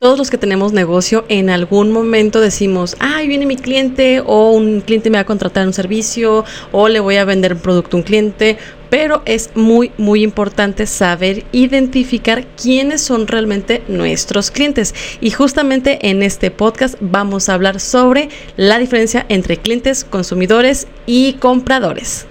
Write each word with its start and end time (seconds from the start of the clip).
todos 0.00 0.16
los 0.16 0.30
que 0.30 0.38
tenemos 0.38 0.72
negocio 0.72 1.26
en 1.28 1.50
algún 1.50 1.92
momento 1.92 2.40
decimos, 2.40 2.96
ay, 3.00 3.28
viene 3.28 3.44
mi 3.44 3.56
cliente 3.56 4.22
o 4.24 4.50
un 4.50 4.80
cliente 4.80 5.10
me 5.10 5.18
va 5.18 5.22
a 5.22 5.26
contratar 5.26 5.66
un 5.66 5.74
servicio 5.74 6.46
o 6.72 6.88
le 6.88 7.00
voy 7.00 7.16
a 7.16 7.26
vender 7.26 7.52
un 7.52 7.58
producto 7.58 7.98
a 7.98 8.00
un 8.00 8.04
cliente, 8.04 8.56
pero 8.88 9.20
es 9.26 9.50
muy, 9.54 9.92
muy 9.98 10.22
importante 10.22 10.86
saber 10.86 11.44
identificar 11.52 12.46
quiénes 12.56 13.02
son 13.02 13.26
realmente 13.26 13.82
nuestros 13.88 14.50
clientes. 14.50 14.94
Y 15.20 15.32
justamente 15.32 16.08
en 16.08 16.22
este 16.22 16.50
podcast 16.50 16.94
vamos 17.02 17.50
a 17.50 17.54
hablar 17.54 17.78
sobre 17.78 18.30
la 18.56 18.78
diferencia 18.78 19.26
entre 19.28 19.58
clientes, 19.58 20.04
consumidores 20.04 20.86
y 21.04 21.34
compradores. 21.34 22.26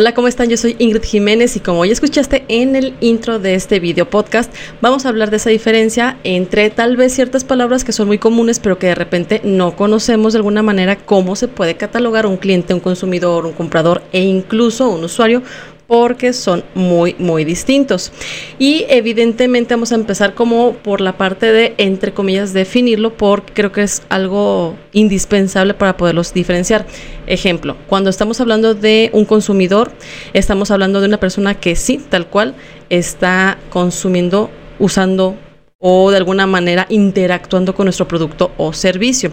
Hola, 0.00 0.14
¿cómo 0.14 0.28
están? 0.28 0.48
Yo 0.48 0.56
soy 0.56 0.76
Ingrid 0.78 1.02
Jiménez 1.02 1.56
y 1.56 1.58
como 1.58 1.84
ya 1.84 1.92
escuchaste 1.92 2.44
en 2.46 2.76
el 2.76 2.94
intro 3.00 3.40
de 3.40 3.56
este 3.56 3.80
video 3.80 4.08
podcast, 4.08 4.54
vamos 4.80 5.04
a 5.04 5.08
hablar 5.08 5.32
de 5.32 5.38
esa 5.38 5.50
diferencia 5.50 6.18
entre 6.22 6.70
tal 6.70 6.96
vez 6.96 7.12
ciertas 7.12 7.42
palabras 7.42 7.82
que 7.82 7.90
son 7.90 8.06
muy 8.06 8.18
comunes 8.18 8.60
pero 8.60 8.78
que 8.78 8.86
de 8.86 8.94
repente 8.94 9.40
no 9.42 9.74
conocemos 9.74 10.34
de 10.34 10.36
alguna 10.36 10.62
manera 10.62 10.94
cómo 10.94 11.34
se 11.34 11.48
puede 11.48 11.76
catalogar 11.76 12.26
un 12.26 12.36
cliente, 12.36 12.74
un 12.74 12.78
consumidor, 12.78 13.44
un 13.44 13.54
comprador 13.54 14.04
e 14.12 14.20
incluso 14.20 14.88
un 14.88 15.02
usuario 15.02 15.42
porque 15.88 16.34
son 16.34 16.62
muy, 16.74 17.16
muy 17.18 17.44
distintos. 17.44 18.12
Y 18.58 18.84
evidentemente 18.90 19.74
vamos 19.74 19.90
a 19.90 19.94
empezar 19.96 20.34
como 20.34 20.74
por 20.74 21.00
la 21.00 21.16
parte 21.16 21.50
de, 21.50 21.74
entre 21.78 22.12
comillas, 22.12 22.52
definirlo, 22.52 23.14
porque 23.14 23.54
creo 23.54 23.72
que 23.72 23.82
es 23.82 24.02
algo 24.10 24.76
indispensable 24.92 25.72
para 25.72 25.96
poderlos 25.96 26.34
diferenciar. 26.34 26.86
Ejemplo, 27.26 27.74
cuando 27.88 28.10
estamos 28.10 28.38
hablando 28.40 28.74
de 28.74 29.08
un 29.14 29.24
consumidor, 29.24 29.90
estamos 30.34 30.70
hablando 30.70 31.00
de 31.00 31.08
una 31.08 31.18
persona 31.18 31.54
que 31.54 31.74
sí, 31.74 31.98
tal 32.08 32.26
cual, 32.26 32.54
está 32.90 33.58
consumiendo, 33.70 34.50
usando 34.78 35.36
o 35.80 36.10
de 36.10 36.16
alguna 36.16 36.46
manera 36.46 36.86
interactuando 36.88 37.74
con 37.74 37.86
nuestro 37.86 38.08
producto 38.08 38.50
o 38.58 38.72
servicio 38.72 39.30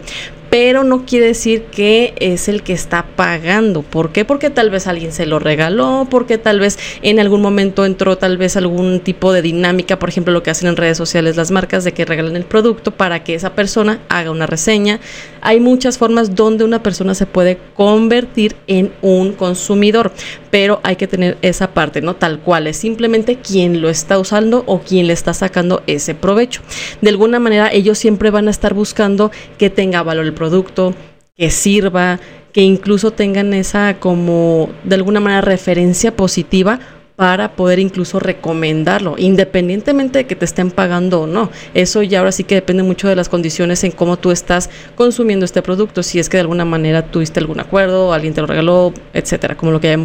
pero 0.50 0.84
no 0.84 1.04
quiere 1.04 1.26
decir 1.26 1.64
que 1.64 2.14
es 2.18 2.48
el 2.48 2.62
que 2.62 2.72
está 2.72 3.06
pagando. 3.16 3.82
¿Por 3.82 4.12
qué? 4.12 4.24
Porque 4.24 4.50
tal 4.50 4.70
vez 4.70 4.86
alguien 4.86 5.12
se 5.12 5.26
lo 5.26 5.38
regaló, 5.38 6.06
porque 6.10 6.38
tal 6.38 6.60
vez 6.60 6.78
en 7.02 7.18
algún 7.20 7.42
momento 7.42 7.84
entró 7.84 8.16
tal 8.18 8.38
vez 8.38 8.56
algún 8.56 9.00
tipo 9.00 9.32
de 9.32 9.42
dinámica, 9.42 9.98
por 9.98 10.08
ejemplo, 10.08 10.32
lo 10.32 10.42
que 10.42 10.50
hacen 10.50 10.68
en 10.68 10.76
redes 10.76 10.96
sociales 10.96 11.36
las 11.36 11.50
marcas 11.50 11.84
de 11.84 11.92
que 11.92 12.04
regalan 12.04 12.36
el 12.36 12.44
producto 12.44 12.90
para 12.90 13.24
que 13.24 13.34
esa 13.34 13.54
persona 13.54 14.00
haga 14.08 14.30
una 14.30 14.46
reseña. 14.46 15.00
Hay 15.40 15.60
muchas 15.60 15.98
formas 15.98 16.34
donde 16.34 16.64
una 16.64 16.82
persona 16.82 17.14
se 17.14 17.26
puede 17.26 17.58
convertir 17.74 18.56
en 18.66 18.92
un 19.02 19.32
consumidor, 19.32 20.12
pero 20.50 20.80
hay 20.82 20.96
que 20.96 21.06
tener 21.06 21.36
esa 21.42 21.72
parte, 21.72 22.00
¿no? 22.00 22.16
Tal 22.16 22.40
cual 22.40 22.66
es 22.66 22.76
simplemente 22.76 23.36
quien 23.36 23.80
lo 23.80 23.88
está 23.88 24.18
usando 24.18 24.64
o 24.66 24.80
quien 24.80 25.06
le 25.06 25.12
está 25.12 25.34
sacando 25.34 25.82
ese 25.86 26.14
provecho. 26.14 26.62
De 27.00 27.10
alguna 27.10 27.38
manera 27.38 27.70
ellos 27.72 27.98
siempre 27.98 28.30
van 28.30 28.48
a 28.48 28.50
estar 28.50 28.74
buscando 28.74 29.30
que 29.58 29.70
tenga 29.70 30.02
valor 30.02 30.24
el 30.24 30.34
producto, 30.36 30.94
que 31.36 31.50
sirva, 31.50 32.20
que 32.52 32.62
incluso 32.62 33.10
tengan 33.10 33.52
esa 33.52 33.98
como 33.98 34.70
de 34.84 34.94
alguna 34.94 35.18
manera 35.18 35.40
referencia 35.40 36.16
positiva 36.16 36.78
para 37.16 37.56
poder 37.56 37.78
incluso 37.78 38.20
recomendarlo, 38.20 39.16
independientemente 39.18 40.18
de 40.18 40.26
que 40.26 40.36
te 40.36 40.44
estén 40.44 40.70
pagando 40.70 41.22
o 41.22 41.26
no. 41.26 41.50
Eso 41.72 42.02
ya 42.02 42.18
ahora 42.18 42.30
sí 42.30 42.44
que 42.44 42.54
depende 42.54 42.82
mucho 42.82 43.08
de 43.08 43.16
las 43.16 43.30
condiciones 43.30 43.82
en 43.84 43.90
cómo 43.90 44.18
tú 44.18 44.30
estás 44.30 44.68
consumiendo 44.94 45.46
este 45.46 45.62
producto, 45.62 46.02
si 46.02 46.18
es 46.18 46.28
que 46.28 46.36
de 46.36 46.42
alguna 46.42 46.66
manera 46.66 47.06
tuviste 47.06 47.40
algún 47.40 47.58
acuerdo, 47.58 48.12
alguien 48.12 48.34
te 48.34 48.42
lo 48.42 48.46
regaló, 48.46 48.92
etcétera, 49.14 49.56
como 49.56 49.72
lo 49.72 49.80
que 49.80 49.88
ya 49.88 49.98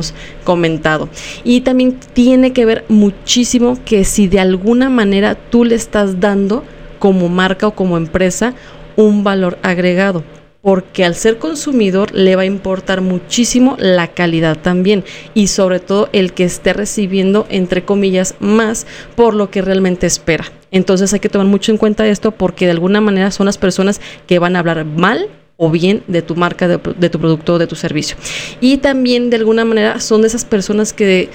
comentado. 0.46 1.10
Y 1.44 1.62
también 1.62 1.98
tiene 2.14 2.54
que 2.54 2.66
ver 2.66 2.86
muchísimo 2.88 3.78
que 3.84 4.06
si 4.06 4.28
de 4.28 4.40
alguna 4.40 4.90
manera 4.90 5.36
tú 5.36 5.66
le 5.66 5.76
estás 5.76 6.22
dando 6.22 6.64
como 6.98 7.28
marca 7.28 7.68
o 7.68 7.76
como 7.76 7.98
empresa 7.98 8.54
un 8.96 9.24
valor 9.24 9.58
agregado 9.64 10.24
porque 10.62 11.04
al 11.04 11.16
ser 11.16 11.40
consumidor 11.40 12.14
le 12.14 12.36
va 12.36 12.44
a 12.44 12.46
importar 12.46 13.02
muchísimo 13.02 13.76
la 13.80 14.08
calidad 14.08 14.58
también 14.58 15.04
y 15.34 15.48
sobre 15.48 15.80
todo 15.80 16.10
el 16.14 16.34
que 16.34 16.44
esté 16.44 16.74
recibiendo 16.74 17.48
entre 17.50 17.84
comillas 17.84 18.36
más 18.40 18.86
por 19.16 19.34
lo 19.34 19.50
que 19.50 19.62
realmente 19.62 20.08
espera. 20.08 20.46
Entonces 20.70 21.14
hay 21.14 21.20
que 21.20 21.30
tomar 21.30 21.48
mucho 21.48 21.72
en 21.72 21.78
cuenta 21.78 22.08
esto 22.08 22.32
porque 22.32 22.66
de 22.66 22.72
alguna 22.72 23.02
manera 23.02 23.32
son 23.32 23.48
las 23.48 23.58
personas 23.58 24.00
que 24.28 24.40
van 24.40 24.56
a 24.56 24.60
hablar 24.60 24.86
mal 24.86 25.28
o 25.58 25.70
bien 25.70 26.04
de 26.08 26.22
tu 26.22 26.36
marca, 26.36 26.68
de, 26.68 27.10
tu 27.10 27.20
producto 27.20 27.56
o 27.56 27.60
de 27.60 27.68
tu 27.68 27.76
servicio. 27.76 28.18
Y 28.62 28.78
también 28.78 29.30
de 29.30 29.38
alguna 29.38 29.66
manera 29.66 30.00
son 30.00 30.22
de 30.22 30.28
esas 30.28 30.46
personas 30.46 30.94
que 30.94 31.30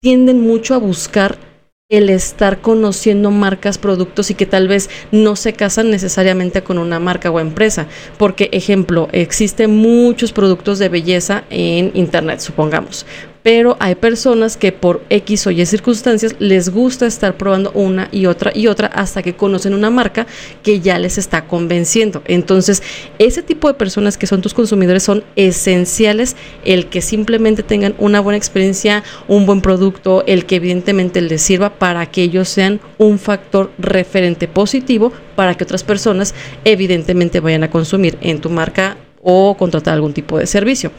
tienden 0.00 0.40
mucho 0.40 0.74
a 0.74 0.78
buscar 0.78 1.38
el 1.90 2.10
estar 2.10 2.60
conociendo 2.60 3.30
marcas, 3.30 3.78
productos 3.78 4.30
y 4.30 4.34
que 4.34 4.44
tal 4.44 4.68
vez 4.68 4.90
no 5.10 5.36
se 5.36 5.54
casan 5.54 5.90
necesariamente 5.90 6.62
con 6.62 6.76
una 6.76 7.00
marca 7.00 7.30
o 7.30 7.40
empresa. 7.40 7.86
Porque, 8.18 8.50
ejemplo, 8.52 9.08
existen 9.12 9.74
muchos 9.74 10.32
productos 10.32 10.78
de 10.78 10.90
belleza 10.90 11.44
en 11.48 11.90
Internet, 11.94 12.40
supongamos 12.40 13.06
pero 13.48 13.78
hay 13.80 13.94
personas 13.94 14.58
que 14.58 14.72
por 14.72 15.02
X 15.08 15.46
o 15.46 15.50
Y 15.50 15.64
circunstancias 15.64 16.36
les 16.38 16.68
gusta 16.68 17.06
estar 17.06 17.38
probando 17.38 17.70
una 17.72 18.08
y 18.12 18.26
otra 18.26 18.52
y 18.54 18.66
otra 18.66 18.88
hasta 18.88 19.22
que 19.22 19.36
conocen 19.36 19.72
una 19.72 19.88
marca 19.88 20.26
que 20.62 20.80
ya 20.80 20.98
les 20.98 21.16
está 21.16 21.46
convenciendo. 21.46 22.20
Entonces, 22.26 22.82
ese 23.18 23.42
tipo 23.42 23.66
de 23.66 23.72
personas 23.72 24.18
que 24.18 24.26
son 24.26 24.42
tus 24.42 24.52
consumidores 24.52 25.02
son 25.02 25.24
esenciales 25.34 26.36
el 26.66 26.88
que 26.90 27.00
simplemente 27.00 27.62
tengan 27.62 27.94
una 27.96 28.20
buena 28.20 28.36
experiencia, 28.36 29.02
un 29.28 29.46
buen 29.46 29.62
producto, 29.62 30.24
el 30.26 30.44
que 30.44 30.56
evidentemente 30.56 31.22
les 31.22 31.40
sirva 31.40 31.70
para 31.70 32.04
que 32.04 32.24
ellos 32.24 32.50
sean 32.50 32.80
un 32.98 33.18
factor 33.18 33.72
referente 33.78 34.46
positivo 34.46 35.10
para 35.36 35.54
que 35.54 35.64
otras 35.64 35.84
personas 35.84 36.34
evidentemente 36.66 37.40
vayan 37.40 37.64
a 37.64 37.70
consumir 37.70 38.18
en 38.20 38.42
tu 38.42 38.50
marca 38.50 38.98
o 39.30 39.58
contratar 39.58 39.92
algún 39.92 40.14
tipo 40.14 40.38
de 40.38 40.46
servicio. 40.46 40.90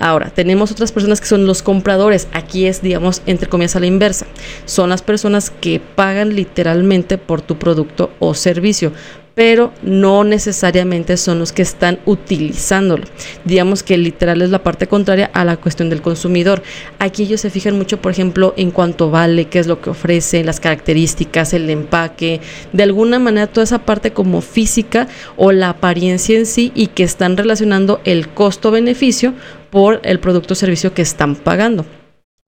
Ahora, 0.00 0.30
tenemos 0.30 0.72
otras 0.72 0.90
personas 0.90 1.20
que 1.20 1.28
son 1.28 1.46
los 1.46 1.62
compradores. 1.62 2.26
Aquí 2.32 2.66
es, 2.66 2.82
digamos, 2.82 3.22
entre 3.26 3.48
comillas 3.48 3.76
a 3.76 3.80
la 3.80 3.86
inversa. 3.86 4.26
Son 4.64 4.90
las 4.90 5.02
personas 5.02 5.50
que 5.50 5.80
pagan 5.94 6.34
literalmente 6.34 7.16
por 7.16 7.42
tu 7.42 7.58
producto 7.58 8.10
o 8.18 8.34
servicio 8.34 8.92
pero 9.36 9.70
no 9.82 10.24
necesariamente 10.24 11.18
son 11.18 11.38
los 11.38 11.52
que 11.52 11.60
están 11.60 11.98
utilizándolo. 12.06 13.04
Digamos 13.44 13.82
que 13.82 13.98
literal 13.98 14.40
es 14.40 14.48
la 14.48 14.62
parte 14.62 14.86
contraria 14.86 15.30
a 15.34 15.44
la 15.44 15.58
cuestión 15.58 15.90
del 15.90 16.00
consumidor. 16.00 16.62
Aquí 16.98 17.24
ellos 17.24 17.42
se 17.42 17.50
fijan 17.50 17.76
mucho, 17.76 18.00
por 18.00 18.12
ejemplo, 18.12 18.54
en 18.56 18.70
cuánto 18.70 19.10
vale, 19.10 19.44
qué 19.44 19.58
es 19.58 19.66
lo 19.66 19.82
que 19.82 19.90
ofrece, 19.90 20.42
las 20.42 20.58
características, 20.58 21.52
el 21.52 21.68
empaque, 21.68 22.40
de 22.72 22.82
alguna 22.82 23.18
manera 23.18 23.46
toda 23.46 23.64
esa 23.64 23.80
parte 23.80 24.14
como 24.14 24.40
física 24.40 25.06
o 25.36 25.52
la 25.52 25.68
apariencia 25.68 26.38
en 26.38 26.46
sí 26.46 26.72
y 26.74 26.86
que 26.86 27.02
están 27.02 27.36
relacionando 27.36 28.00
el 28.04 28.30
costo-beneficio 28.30 29.34
por 29.68 30.00
el 30.02 30.18
producto 30.18 30.54
o 30.54 30.56
servicio 30.56 30.94
que 30.94 31.02
están 31.02 31.36
pagando. 31.36 31.84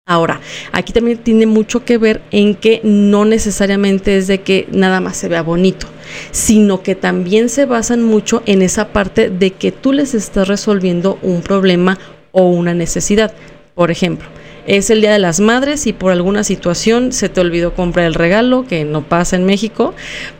Ahora, 0.08 0.40
aquí 0.72 0.94
también 0.94 1.18
tiene 1.18 1.48
mucho 1.48 1.84
que 1.84 1.98
ver 1.98 2.22
en 2.30 2.54
que 2.54 2.80
no 2.84 3.26
necesariamente 3.26 4.18
es 4.18 4.28
de 4.28 4.42
que 4.42 4.68
nada 4.72 5.02
más 5.02 5.18
se 5.18 5.28
vea 5.28 5.42
bonito, 5.42 5.88
sino 6.30 6.84
que 6.84 6.94
también 6.94 7.50
se 7.50 7.66
basan 7.66 8.04
mucho 8.04 8.44
en 8.46 8.62
esa 8.62 8.90
parte 8.90 9.32
de 9.32 9.50
que 9.50 9.72
tú 9.72 9.94
les 9.94 10.14
estás 10.14 10.48
resolviendo 10.48 11.18
un 11.24 11.42
problema 11.42 11.98
o 12.32 12.48
una 12.50 12.76
necesidad. 12.76 13.34
Por 13.74 13.90
ejemplo, 13.90 14.28
es 14.68 14.90
el 14.90 15.02
Día 15.02 15.14
de 15.14 15.20
las 15.20 15.40
Madres 15.40 15.86
y 15.88 15.94
por 15.94 16.12
alguna 16.12 16.44
situación 16.44 17.12
se 17.12 17.30
te 17.30 17.42
olvidó 17.42 17.74
comprar 17.74 18.06
el 18.06 18.14
regalo, 18.14 18.66
que 18.68 18.84
no 18.84 19.04
pasa 19.04 19.36
en 19.36 19.46
México, 19.46 19.94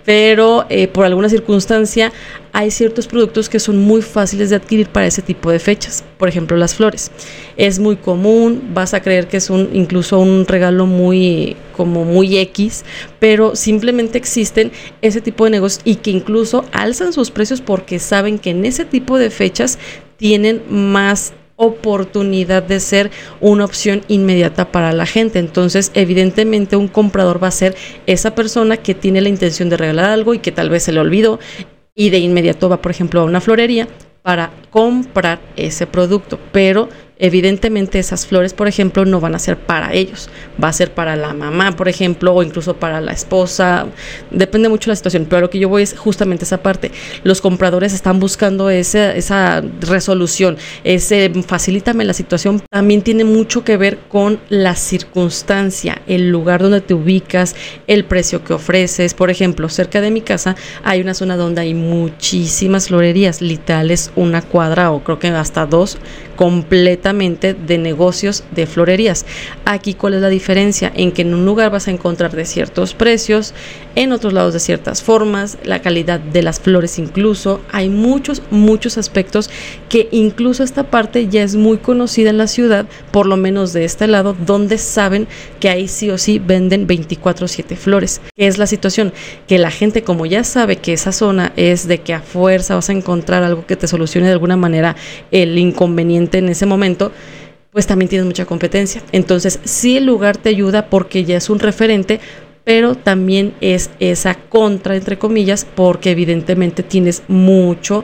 pero 0.04 0.66
eh, 0.70 0.88
por 0.88 1.06
alguna 1.06 1.30
circunstancia 1.30 2.12
hay 2.52 2.72
ciertos 2.72 3.08
productos 3.08 3.50
que 3.50 3.60
son 3.60 3.78
muy 3.78 4.02
fáciles 4.02 4.50
de 4.50 4.56
adquirir 4.56 4.88
para 4.88 5.08
ese 5.08 5.22
tipo 5.22 5.52
de 5.52 5.60
fechas. 5.60 6.04
Por 6.18 6.30
ejemplo, 6.30 6.56
las 6.56 6.74
flores. 6.74 7.12
Es 7.58 7.80
muy 7.80 7.98
común, 7.98 8.72
vas 8.74 8.94
a 8.94 9.02
creer 9.02 9.28
que 9.28 9.38
es 9.38 9.50
un 9.50 9.70
incluso 9.74 10.20
un 10.20 10.46
regalo 10.48 10.86
muy 10.86 11.58
como 11.76 12.06
muy 12.06 12.38
X, 12.38 12.86
pero 13.20 13.56
simplemente 13.56 14.18
existen 14.18 14.72
ese 15.02 15.22
tipo 15.22 15.44
de 15.44 15.52
negocios 15.52 15.82
y 15.84 15.96
que 15.96 16.12
incluso 16.12 16.64
alzan 16.72 17.14
sus 17.14 17.30
precios 17.30 17.62
porque 17.62 18.00
saben 18.00 18.40
que 18.40 18.52
en 18.52 18.66
ese 18.66 18.86
tipo 18.86 19.18
de 19.18 19.30
fechas 19.30 19.78
tienen 20.18 20.62
más 20.70 21.34
oportunidad 21.56 22.64
de 22.64 22.80
ser 22.80 23.12
una 23.40 23.66
opción 23.66 24.02
inmediata 24.08 24.72
para 24.72 24.92
la 24.92 25.06
gente. 25.06 25.40
Entonces, 25.40 25.92
evidentemente, 25.94 26.76
un 26.76 26.88
comprador 26.88 27.42
va 27.42 27.48
a 27.48 27.52
ser 27.52 27.76
esa 28.06 28.36
persona 28.36 28.78
que 28.78 28.94
tiene 28.94 29.22
la 29.22 29.30
intención 29.30 29.70
de 29.70 29.78
regalar 29.78 30.10
algo 30.10 30.34
y 30.34 30.40
que 30.40 30.52
tal 30.52 30.70
vez 30.70 30.84
se 30.84 30.92
le 30.92 31.00
olvidó 31.00 31.40
y 31.96 32.10
de 32.10 32.20
inmediato 32.20 32.68
va, 32.68 32.82
por 32.82 32.92
ejemplo, 32.92 33.22
a 33.22 33.24
una 33.24 33.42
florería 33.42 33.88
para 34.22 34.52
comprar 34.72 35.40
ese 35.56 35.88
producto, 35.88 36.40
pero 36.52 36.90
evidentemente 37.18 38.00
esas 38.00 38.26
flores, 38.26 38.54
por 38.54 38.68
ejemplo, 38.68 39.06
no 39.06 39.20
van 39.20 39.36
a 39.36 39.40
ser 39.40 39.58
para 39.58 39.94
ellos, 39.94 40.30
va 40.62 40.70
a 40.70 40.74
ser 40.74 40.94
para 40.94 41.16
la 41.16 41.34
mamá, 41.34 41.76
por 41.76 41.88
ejemplo, 41.88 42.34
o 42.34 42.44
incluso 42.44 42.76
para 42.76 43.02
la 43.02 43.14
esposa, 43.14 43.88
depende 44.32 44.70
mucho 44.70 44.90
de 44.90 44.92
la 44.92 44.96
situación, 44.98 45.26
pero 45.30 45.42
lo 45.42 45.50
que 45.50 45.60
yo 45.60 45.70
voy 45.70 45.84
es 45.84 45.98
justamente 45.98 46.46
esa 46.46 46.62
parte. 46.62 46.92
Los 47.24 47.42
compradores 47.42 47.94
están 47.94 48.20
buscando 48.20 48.70
esa, 48.70 49.62
resolución, 49.82 50.58
ese 50.84 51.32
facilítame 51.48 52.04
la 52.06 52.14
situación, 52.14 52.62
también 52.70 53.02
tiene 53.02 53.24
mucho 53.24 53.64
que 53.64 53.78
ver 53.78 53.98
con 54.10 54.40
la 54.50 54.76
circunstancia, 54.76 56.02
el 56.08 56.30
lugar 56.30 56.62
donde 56.62 56.82
te 56.82 56.94
ubicas, 56.94 57.56
el 57.88 58.06
precio 58.06 58.44
que 58.44 58.54
ofreces. 58.54 59.14
Por 59.14 59.30
ejemplo, 59.30 59.70
cerca 59.70 60.02
de 60.02 60.12
mi 60.12 60.22
casa 60.22 60.56
hay 60.84 61.02
una 61.02 61.14
zona 61.14 61.38
donde 61.38 61.62
hay 61.62 61.74
muchísimas 61.74 62.88
florerías, 62.88 63.42
literales 63.42 64.12
una 64.16 64.42
cuadra 64.42 64.92
o 64.92 65.04
creo 65.04 65.20
que 65.20 65.28
hasta 65.30 65.66
dos 65.66 65.98
completamente 66.36 67.54
de 67.54 67.78
negocios 67.78 68.44
de 68.52 68.66
florerías. 68.66 69.26
Aquí 69.66 69.94
cuál 69.94 70.16
es 70.16 70.22
la 70.22 70.30
diferencia 70.30 70.92
en 70.96 71.12
que 71.12 71.22
en 71.22 71.34
un 71.34 71.46
lugar 71.46 71.72
vas 71.72 71.88
a 71.88 71.92
encontrar 71.92 72.36
de 72.36 72.46
ciertos 72.46 72.94
precios, 72.94 73.54
en 73.96 74.12
otros 74.12 74.34
lados 74.34 74.54
de 74.54 74.60
ciertas 74.60 75.02
formas, 75.02 75.58
la 75.64 75.82
calidad 75.82 76.20
de 76.20 76.44
las 76.44 76.60
flores 76.60 77.00
incluso, 77.00 77.62
hay 77.72 77.90
muchos 77.90 78.42
muchos 78.52 78.98
aspectos 78.98 79.50
que 79.90 80.10
incluso 80.12 80.64
esta 80.64 80.84
parte 80.90 81.28
ya 81.28 81.44
es 81.44 81.56
muy 81.56 81.78
conocida 81.78 82.30
en 82.30 82.38
la 82.38 82.48
ciudad, 82.48 82.86
por 83.12 83.26
lo 83.26 83.38
menos 83.38 83.72
de 83.74 83.86
este 83.86 84.08
lado, 84.08 84.36
donde 84.46 84.78
saben 84.78 85.28
que 85.60 85.70
ahí 85.70 85.88
sí 85.88 86.10
o 86.10 86.18
sí 86.18 86.40
venden 86.40 86.88
24/7 86.88 87.76
flores. 87.76 88.22
¿Qué 88.36 88.48
es 88.48 88.58
la 88.58 88.68
situación? 88.68 89.14
Que 89.48 89.60
la 89.60 89.72
gente 89.72 90.04
como 90.04 90.26
ya 90.26 90.44
sabe 90.44 90.78
que 90.78 90.94
esa 90.94 91.12
zona 91.12 91.54
es 91.56 91.88
de 91.88 92.00
que 92.00 92.14
a 92.14 92.20
fuerza 92.20 92.76
vas 92.76 92.90
a 92.90 92.94
encontrar 92.94 93.44
algo 93.44 93.66
que 93.66 93.76
te 93.76 93.88
solucione 93.88 94.28
de 94.28 94.34
alguna 94.34 94.58
manera 94.58 94.96
el 95.32 95.58
inconveniente 95.58 96.25
en 96.34 96.50
ese 96.50 96.66
momento, 96.66 97.12
pues 97.72 97.88
también 97.88 98.10
tienes 98.10 98.26
mucha 98.26 98.46
competencia. 98.46 99.02
Entonces, 99.12 99.60
sí 99.64 99.98
el 99.98 100.06
lugar 100.06 100.38
te 100.38 100.50
ayuda 100.50 100.88
porque 100.90 101.26
ya 101.26 101.38
es 101.38 101.50
un 101.50 101.60
referente, 101.60 102.20
pero 102.64 102.96
también 102.96 103.54
es 103.62 103.92
esa 104.00 104.34
contra, 104.36 104.96
entre 104.96 105.18
comillas, 105.18 105.68
porque 105.76 106.12
evidentemente 106.12 106.84
tienes 106.84 107.24
mucho 107.28 108.04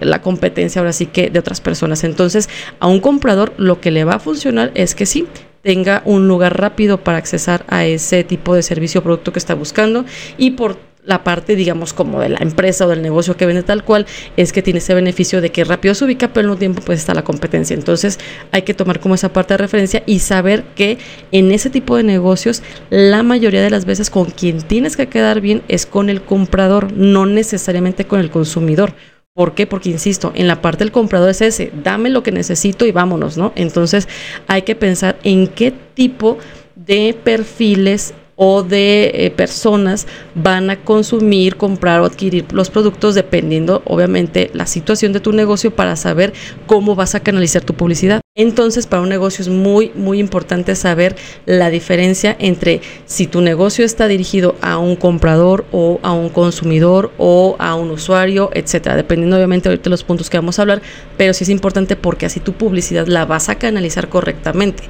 la 0.00 0.22
competencia 0.22 0.80
ahora 0.80 0.92
sí 0.92 1.06
que 1.06 1.30
de 1.30 1.38
otras 1.38 1.60
personas. 1.60 2.02
Entonces, 2.04 2.48
a 2.80 2.86
un 2.86 3.00
comprador 3.00 3.52
lo 3.58 3.80
que 3.80 3.90
le 3.90 4.04
va 4.04 4.14
a 4.14 4.18
funcionar 4.20 4.70
es 4.74 4.94
que 4.94 5.06
sí, 5.06 5.26
tenga 5.62 6.02
un 6.04 6.28
lugar 6.28 6.58
rápido 6.58 6.98
para 6.98 7.18
accesar 7.18 7.64
a 7.68 7.84
ese 7.84 8.24
tipo 8.24 8.54
de 8.54 8.62
servicio 8.62 9.00
o 9.00 9.04
producto 9.04 9.32
que 9.32 9.38
está 9.38 9.54
buscando 9.54 10.04
y 10.38 10.52
por 10.52 10.87
la 11.08 11.24
parte, 11.24 11.56
digamos, 11.56 11.94
como 11.94 12.20
de 12.20 12.28
la 12.28 12.38
empresa 12.40 12.84
o 12.84 12.88
del 12.90 13.00
negocio 13.00 13.34
que 13.34 13.46
vende 13.46 13.62
tal 13.62 13.82
cual, 13.82 14.06
es 14.36 14.52
que 14.52 14.62
tiene 14.62 14.78
ese 14.78 14.92
beneficio 14.92 15.40
de 15.40 15.50
que 15.50 15.64
rápido 15.64 15.94
se 15.94 16.04
ubica, 16.04 16.28
pero 16.28 16.40
al 16.40 16.46
mismo 16.48 16.58
tiempo 16.58 16.82
pues 16.84 17.00
está 17.00 17.14
la 17.14 17.24
competencia. 17.24 17.72
Entonces 17.72 18.18
hay 18.52 18.62
que 18.62 18.74
tomar 18.74 19.00
como 19.00 19.14
esa 19.14 19.32
parte 19.32 19.54
de 19.54 19.58
referencia 19.58 20.02
y 20.04 20.18
saber 20.18 20.64
que 20.74 20.98
en 21.32 21.50
ese 21.50 21.70
tipo 21.70 21.96
de 21.96 22.02
negocios, 22.02 22.62
la 22.90 23.22
mayoría 23.22 23.62
de 23.62 23.70
las 23.70 23.86
veces 23.86 24.10
con 24.10 24.26
quien 24.26 24.60
tienes 24.60 24.98
que 24.98 25.08
quedar 25.08 25.40
bien 25.40 25.62
es 25.68 25.86
con 25.86 26.10
el 26.10 26.20
comprador, 26.20 26.92
no 26.92 27.24
necesariamente 27.24 28.04
con 28.04 28.20
el 28.20 28.30
consumidor. 28.30 28.92
¿Por 29.32 29.54
qué? 29.54 29.66
Porque, 29.66 29.88
insisto, 29.88 30.32
en 30.34 30.46
la 30.46 30.60
parte 30.60 30.84
del 30.84 30.92
comprador 30.92 31.30
es 31.30 31.40
ese, 31.40 31.72
dame 31.82 32.10
lo 32.10 32.22
que 32.22 32.32
necesito 32.32 32.84
y 32.84 32.92
vámonos, 32.92 33.38
¿no? 33.38 33.52
Entonces 33.56 34.08
hay 34.46 34.62
que 34.62 34.74
pensar 34.74 35.18
en 35.22 35.46
qué 35.46 35.72
tipo 35.94 36.36
de 36.74 37.16
perfiles 37.24 38.12
o 38.40 38.62
de 38.62 39.10
eh, 39.12 39.30
personas 39.32 40.06
van 40.36 40.70
a 40.70 40.76
consumir, 40.76 41.56
comprar 41.56 42.00
o 42.00 42.04
adquirir 42.04 42.46
los 42.52 42.70
productos 42.70 43.16
dependiendo 43.16 43.82
obviamente 43.84 44.50
la 44.54 44.64
situación 44.66 45.12
de 45.12 45.20
tu 45.20 45.32
negocio 45.32 45.74
para 45.74 45.96
saber 45.96 46.32
cómo 46.66 46.94
vas 46.94 47.16
a 47.16 47.20
canalizar 47.20 47.62
tu 47.62 47.74
publicidad. 47.74 48.20
Entonces, 48.40 48.86
para 48.86 49.02
un 49.02 49.08
negocio 49.08 49.42
es 49.42 49.48
muy, 49.48 49.90
muy 49.96 50.20
importante 50.20 50.76
saber 50.76 51.16
la 51.44 51.70
diferencia 51.70 52.36
entre 52.38 52.80
si 53.04 53.26
tu 53.26 53.40
negocio 53.40 53.84
está 53.84 54.06
dirigido 54.06 54.54
a 54.60 54.78
un 54.78 54.94
comprador 54.94 55.66
o 55.72 55.98
a 56.04 56.12
un 56.12 56.28
consumidor 56.28 57.10
o 57.18 57.56
a 57.58 57.74
un 57.74 57.90
usuario, 57.90 58.50
etcétera, 58.54 58.94
dependiendo 58.94 59.34
obviamente 59.34 59.68
de 59.68 59.90
los 59.90 60.04
puntos 60.04 60.30
que 60.30 60.38
vamos 60.38 60.56
a 60.56 60.62
hablar, 60.62 60.82
pero 61.16 61.34
sí 61.34 61.42
es 61.42 61.50
importante 61.50 61.96
porque 61.96 62.26
así 62.26 62.38
tu 62.38 62.52
publicidad 62.52 63.08
la 63.08 63.24
vas 63.24 63.48
a 63.48 63.56
canalizar 63.56 64.08
correctamente. 64.08 64.84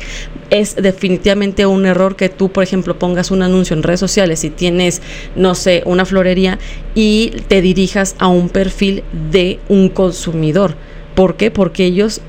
Es 0.51 0.77
definitivamente 0.77 1.65
un 1.65 1.87
error 1.87 2.17
que 2.17 2.29
tú, 2.29 2.51
por 2.51 2.65
ejemplo, 2.65 2.99
pongas 2.99 3.31
un 3.31 3.43
anuncio 3.43 3.75
en 3.75 3.83
redes 3.83 4.01
sociales 4.01 4.45
y 4.45 4.51
tienes, 4.51 5.01
no 5.37 5.55
sé, 5.55 5.83
una 5.87 6.05
florería 6.05 6.59
y 6.95 7.31
te 7.49 7.63
dirijas 7.63 8.15
a 8.19 8.29
un 8.29 8.51
perfil 8.51 9.05
de 9.31 9.59
un 9.71 9.89
consumidor. 9.89 10.75
¿Por 11.15 11.37
qué? 11.37 11.51
Porque 11.51 11.87
ellos 11.87 12.21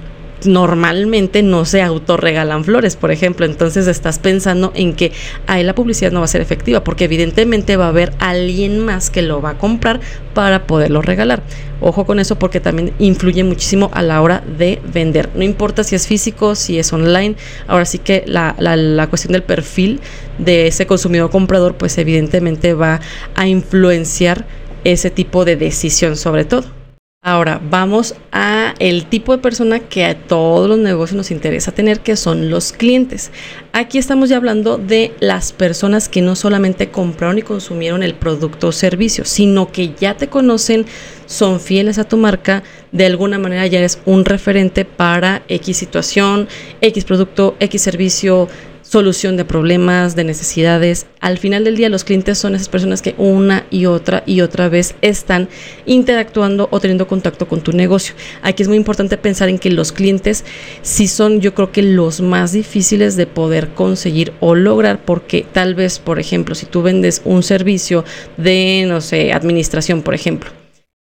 normalmente 0.46 1.44
no 1.44 1.66
se 1.66 1.82
autorregalan 1.82 2.64
flores, 2.64 2.96
por 2.96 3.12
ejemplo. 3.12 3.46
Entonces 3.46 3.88
estás 3.88 4.20
pensando 4.20 4.72
en 4.76 4.94
que 4.94 5.12
ahí 5.48 5.64
la 5.64 5.76
publicidad 5.76 6.12
no 6.12 6.20
va 6.20 6.26
a 6.26 6.30
ser 6.30 6.42
efectiva, 6.42 6.84
porque 6.84 7.06
evidentemente 7.06 7.78
va 7.78 7.86
a 7.86 7.90
haber 7.90 8.14
alguien 8.20 8.80
más 8.80 9.10
que 9.10 9.22
lo 9.22 9.42
va 9.42 9.52
a 9.52 9.58
comprar 9.58 10.00
para 10.34 10.68
poderlo 10.68 11.02
regalar. 11.02 11.44
Ojo 11.82 12.06
con 12.06 12.20
eso 12.20 12.38
porque 12.38 12.60
también 12.60 12.94
influye 13.00 13.44
muchísimo 13.44 13.90
a 13.94 14.02
la 14.02 14.22
hora 14.22 14.44
de 14.58 14.82
vender. 14.94 15.30
No 15.36 15.44
importa 15.44 15.84
si 15.84 15.96
es 15.96 16.08
físico, 16.08 16.56
si 16.56 16.78
es 16.78 16.92
online. 16.92 17.36
Ahora 17.68 17.86
sí 17.86 18.00
que 18.00 18.24
la, 18.26 18.56
la, 18.60 18.76
la 18.76 19.08
cuestión 19.08 19.34
del 19.34 19.44
perfil 19.44 20.02
de 20.38 20.68
ese 20.68 20.86
consumidor 20.88 21.30
comprador, 21.30 21.76
pues 21.76 21.98
evidentemente 21.98 22.74
va 22.74 23.00
a 23.36 23.48
influenciar 23.48 24.46
ese 24.84 25.10
tipo 25.10 25.46
de 25.46 25.56
decisión 25.56 26.16
sobre 26.16 26.46
todo. 26.46 26.79
Ahora 27.22 27.60
vamos 27.62 28.16
a 28.32 28.74
el 28.80 29.06
tipo 29.06 29.34
de 29.34 29.42
persona 29.42 29.82
que 29.82 30.06
a 30.06 30.18
todos 30.18 30.70
los 30.70 30.80
negocios 30.80 31.18
nos 31.18 31.32
interesa 31.32 31.74
tener, 31.74 32.00
que 32.00 32.16
son 32.16 32.50
los 32.50 32.72
clientes. 32.72 33.30
Aquí 33.74 33.98
estamos 33.98 34.30
ya 34.30 34.38
hablando 34.38 34.78
de 34.78 35.14
las 35.20 35.52
personas 35.52 36.08
que 36.08 36.22
no 36.22 36.38
solamente 36.38 36.92
compraron 36.92 37.38
y 37.38 37.42
consumieron 37.42 38.04
el 38.04 38.16
producto 38.16 38.70
o 38.70 38.72
servicio, 38.72 39.26
sino 39.26 39.70
que 39.70 39.94
ya 40.00 40.16
te 40.16 40.30
conocen, 40.30 40.86
son 41.26 41.60
fieles 41.60 41.98
a 41.98 42.06
tu 42.06 42.16
marca, 42.16 42.64
de 42.94 43.06
alguna 43.06 43.38
manera 43.38 43.68
ya 43.68 43.80
eres 43.80 44.00
un 44.06 44.24
referente 44.24 44.86
para 44.86 45.44
X 45.50 45.76
situación, 45.76 46.48
X 46.80 47.04
producto, 47.04 47.58
X 47.60 47.82
servicio, 47.82 48.48
solución 48.90 49.38
de 49.38 49.46
problemas, 49.46 50.16
de 50.16 50.24
necesidades. 50.24 51.06
Al 51.20 51.38
final 51.38 51.64
del 51.64 51.76
día 51.76 51.90
los 51.90 52.04
clientes 52.04 52.40
son 52.40 52.56
esas 52.56 52.70
personas 52.70 53.04
que 53.04 53.14
una 53.20 53.68
y 53.70 53.86
otra 53.86 54.24
y 54.26 54.42
otra 54.42 54.68
vez 54.68 54.96
están 55.02 55.48
interactuando 55.86 56.68
o 56.72 56.80
teniendo 56.80 57.08
contacto 57.08 57.48
con 57.48 57.62
tu 57.62 57.72
negocio. 57.72 58.16
Aquí 58.42 58.64
es 58.64 58.68
muy 58.68 58.78
importante 58.78 59.16
pensar 59.18 59.48
en 59.48 59.60
que 59.60 59.70
los 59.70 59.92
clientes 59.92 60.44
sí 60.82 61.08
son 61.08 61.40
yo 61.40 61.54
creo 61.54 61.72
que 61.72 61.84
los 61.84 62.22
más 62.22 62.52
difíciles 62.52 63.16
de 63.16 63.28
poder 63.28 63.70
conseguir 63.76 64.34
o 64.40 64.56
lograr 64.56 65.06
porque 65.06 65.46
tal 65.52 65.76
vez, 65.76 66.00
por 66.00 66.20
ejemplo, 66.20 66.56
si 66.56 66.66
tú 66.66 66.82
vendes 66.82 67.22
un 67.26 67.44
servicio 67.44 68.06
de, 68.38 68.86
no 68.88 69.02
sé, 69.02 69.34
administración, 69.34 70.02
por 70.02 70.16
ejemplo, 70.16 70.50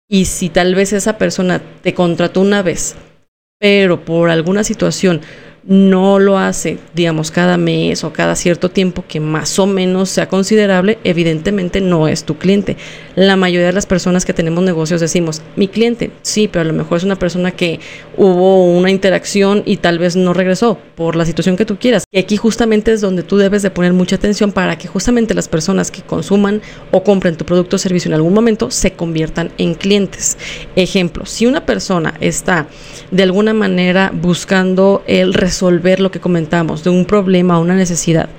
y 0.09 0.25
si 0.25 0.49
tal 0.49 0.75
vez 0.75 0.91
esa 0.91 1.17
persona 1.17 1.61
te 1.81 1.93
contrató 1.93 2.41
una 2.41 2.63
vez, 2.63 2.95
pero 3.59 4.03
por 4.03 4.29
alguna 4.29 4.65
situación 4.65 5.21
no 5.63 6.19
lo 6.19 6.37
hace, 6.39 6.79
digamos, 6.95 7.29
cada 7.29 7.57
mes 7.57 8.03
o 8.03 8.11
cada 8.11 8.35
cierto 8.35 8.69
tiempo 8.69 9.03
que 9.07 9.19
más 9.19 9.59
o 9.59 9.67
menos 9.67 10.09
sea 10.09 10.27
considerable, 10.27 10.97
evidentemente 11.03 11.81
no 11.81 12.07
es 12.07 12.23
tu 12.23 12.37
cliente. 12.37 12.77
La 13.15 13.35
mayoría 13.35 13.67
de 13.67 13.73
las 13.73 13.85
personas 13.85 14.25
que 14.25 14.33
tenemos 14.33 14.63
negocios 14.63 15.01
decimos, 15.01 15.41
mi 15.55 15.67
cliente, 15.67 16.11
sí, 16.23 16.47
pero 16.47 16.61
a 16.61 16.65
lo 16.65 16.73
mejor 16.73 16.97
es 16.97 17.03
una 17.03 17.17
persona 17.17 17.51
que 17.51 17.79
hubo 18.17 18.65
una 18.65 18.89
interacción 18.89 19.63
y 19.65 19.77
tal 19.77 19.99
vez 19.99 20.15
no 20.15 20.33
regresó 20.33 20.79
por 20.95 21.15
la 21.15 21.25
situación 21.25 21.57
que 21.57 21.65
tú 21.65 21.77
quieras. 21.77 22.05
Y 22.11 22.19
aquí 22.19 22.37
justamente 22.37 22.91
es 22.91 23.01
donde 23.01 23.23
tú 23.23 23.37
debes 23.37 23.61
de 23.61 23.69
poner 23.69 23.93
mucha 23.93 24.15
atención 24.15 24.51
para 24.51 24.77
que 24.77 24.87
justamente 24.87 25.33
las 25.33 25.47
personas 25.47 25.91
que 25.91 26.01
consuman 26.01 26.61
o 26.91 27.03
compren 27.03 27.37
tu 27.37 27.45
producto 27.45 27.75
o 27.75 27.79
servicio 27.79 28.09
en 28.09 28.15
algún 28.15 28.33
momento 28.33 28.71
se 28.71 28.93
conviertan 28.93 29.51
en 29.57 29.75
clientes. 29.75 30.37
Ejemplo, 30.75 31.25
si 31.25 31.45
una 31.45 31.65
persona 31.65 32.15
está 32.19 32.67
de 33.11 33.23
alguna 33.23 33.53
manera 33.53 34.11
buscando 34.13 35.03
el 35.07 35.33
resolver 35.51 35.99
lo 35.99 36.11
que 36.11 36.21
comentamos, 36.21 36.83
de 36.85 36.89
un 36.89 37.03
problema 37.05 37.59
o 37.59 37.61
una 37.61 37.75
necesidad. 37.75 38.29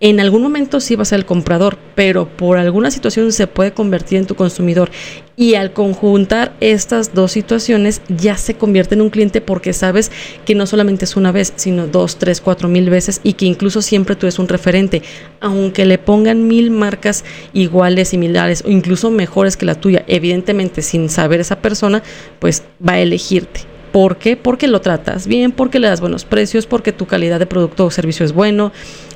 En 0.00 0.18
algún 0.18 0.42
momento 0.42 0.80
sí 0.80 0.96
va 0.96 1.02
a 1.02 1.06
ser 1.06 1.20
el 1.20 1.24
comprador, 1.24 1.78
pero 1.94 2.26
por 2.26 2.58
alguna 2.58 2.90
situación 2.90 3.30
se 3.30 3.46
puede 3.46 3.72
convertir 3.72 4.18
en 4.18 4.26
tu 4.26 4.34
consumidor. 4.34 4.90
Y 5.36 5.54
al 5.54 5.72
conjuntar 5.72 6.52
estas 6.60 7.14
dos 7.14 7.30
situaciones 7.30 8.02
ya 8.08 8.36
se 8.36 8.54
convierte 8.54 8.96
en 8.96 9.00
un 9.00 9.10
cliente 9.10 9.40
porque 9.40 9.72
sabes 9.72 10.10
que 10.44 10.56
no 10.56 10.66
solamente 10.66 11.04
es 11.04 11.16
una 11.16 11.30
vez, 11.30 11.52
sino 11.54 11.86
dos, 11.86 12.18
tres, 12.18 12.40
cuatro 12.40 12.68
mil 12.68 12.90
veces 12.90 13.20
y 13.22 13.34
que 13.34 13.46
incluso 13.46 13.80
siempre 13.80 14.16
tú 14.16 14.26
eres 14.26 14.40
un 14.40 14.48
referente. 14.48 15.02
Aunque 15.40 15.86
le 15.86 15.98
pongan 15.98 16.48
mil 16.48 16.72
marcas 16.72 17.24
iguales, 17.52 18.08
similares 18.08 18.64
o 18.66 18.70
incluso 18.70 19.10
mejores 19.10 19.56
que 19.56 19.66
la 19.66 19.76
tuya, 19.76 20.04
evidentemente 20.08 20.82
sin 20.82 21.08
saber 21.08 21.40
esa 21.40 21.62
persona, 21.62 22.02
pues 22.40 22.64
va 22.86 22.94
a 22.94 23.00
elegirte. 23.00 23.71
¿Por 23.92 24.16
qué? 24.16 24.36
Porque 24.36 24.68
lo 24.68 24.80
tratas 24.80 25.26
bien, 25.26 25.52
porque 25.52 25.78
le 25.78 25.86
das 25.86 26.00
buenos 26.00 26.24
precios, 26.24 26.66
porque 26.66 26.92
tu 26.92 27.06
calidad 27.06 27.38
de 27.38 27.46
producto 27.46 27.84
o 27.84 27.90
servicio 27.90 28.24
es 28.24 28.32
bueno, 28.32 28.72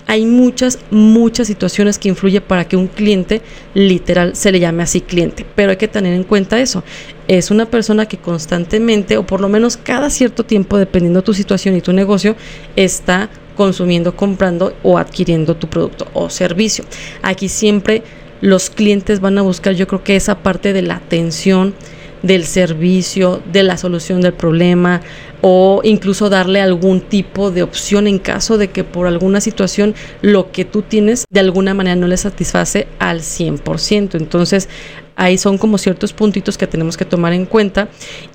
hay 0.07 0.25
muchas, 0.25 0.79
muchas 0.91 1.47
situaciones 1.49 1.99
que 1.99 2.09
influyen 2.09 2.43
para 2.43 2.69
que 2.69 2.77
un 2.77 2.87
cliente 2.87 3.43
literal 3.75 4.37
se 4.37 4.53
le 4.53 4.61
llame 4.61 4.83
así 4.83 5.01
cliente. 5.01 5.45
Pero 5.57 5.71
hay 5.71 5.77
que 5.79 5.89
tener 5.89 6.15
en 6.15 6.25
cuenta 6.25 6.61
eso. 6.61 6.85
Es 7.27 7.51
una 7.51 7.67
persona 7.67 8.07
que 8.07 8.19
constantemente, 8.19 9.17
o 9.17 9.27
por 9.27 9.41
lo 9.41 9.49
menos 9.49 9.77
cada 9.77 10.11
cierto 10.11 10.45
tiempo, 10.45 10.79
dependiendo 10.79 11.21
de 11.21 11.25
tu 11.27 11.35
situación 11.35 11.75
y 11.75 11.81
tu 11.81 11.93
negocio, 11.93 12.37
está 12.77 13.31
consumiendo, 13.57 14.15
comprando 14.15 14.77
o 14.83 14.99
adquiriendo 14.99 15.57
tu 15.57 15.69
producto 15.69 16.07
o 16.13 16.31
servicio. 16.31 16.85
Aquí 17.23 17.49
siempre 17.49 18.03
los 18.41 18.71
clientes 18.71 19.21
van 19.21 19.39
a 19.39 19.43
buscar, 19.43 19.75
yo 19.75 19.89
creo 19.89 20.05
que 20.05 20.15
esa 20.15 20.39
parte 20.39 20.73
de 20.73 20.83
la 20.83 20.97
atención, 20.97 21.75
del 22.23 22.45
servicio, 22.45 23.43
de 23.53 23.63
la 23.63 23.77
solución 23.77 24.21
del 24.21 24.33
problema 24.33 25.01
o 25.43 25.81
incluso 25.85 26.29
darle 26.31 26.61
algún 26.61 27.01
tipo 27.01 27.51
de 27.51 27.63
opción 27.63 28.07
en 28.07 28.19
caso 28.19 28.59
de 28.59 28.69
que 28.69 28.85
por 28.85 29.07
alguna 29.07 29.41
situación 29.41 29.95
lo 30.23 30.51
que 30.51 30.65
tú 30.65 30.83
tienes 30.83 31.25
de 31.31 31.41
alguna 31.41 31.75
manera 31.75 31.97
no 31.97 32.07
le 32.07 32.17
satisface 32.17 32.89
al 32.99 33.21
100%. 33.21 34.15
Entonces 34.15 34.69
ahí 35.17 35.39
son 35.39 35.59
como 35.59 35.79
ciertos 35.79 36.13
puntitos 36.13 36.57
que 36.57 36.67
tenemos 36.67 36.97
que 36.97 37.05
tomar 37.05 37.33
en 37.33 37.47
cuenta 37.47 37.89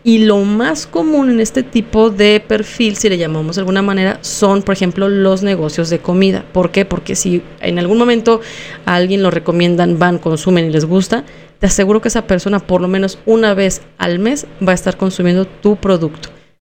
y 0.03 0.19
lo 0.19 0.39
más 0.39 0.87
común 0.87 1.29
en 1.29 1.39
este 1.39 1.63
tipo 1.63 2.09
de 2.09 2.43
perfil, 2.45 2.97
si 2.97 3.07
le 3.07 3.17
llamamos 3.17 3.55
de 3.55 3.61
alguna 3.61 3.81
manera, 3.81 4.17
son 4.21 4.63
por 4.63 4.73
ejemplo 4.73 5.07
los 5.07 5.43
negocios 5.43 5.89
de 5.89 5.99
comida. 5.99 6.43
¿Por 6.51 6.71
qué? 6.71 6.83
Porque 6.83 7.15
si 7.15 7.41
en 7.61 7.79
algún 7.79 7.97
momento 7.97 8.41
a 8.85 8.95
alguien 8.95 9.23
lo 9.23 9.31
recomiendan, 9.31 9.99
van, 9.99 10.17
consumen 10.17 10.65
y 10.65 10.69
les 10.71 10.85
gusta, 10.85 11.23
te 11.59 11.67
aseguro 11.67 12.01
que 12.01 12.07
esa 12.07 12.25
persona 12.25 12.59
por 12.59 12.81
lo 12.81 12.87
menos 12.87 13.19
una 13.25 13.53
vez 13.53 13.81
al 13.97 14.19
mes 14.19 14.47
va 14.67 14.71
a 14.71 14.75
estar 14.75 14.97
consumiendo 14.97 15.45
tu 15.45 15.75
producto. 15.75 16.29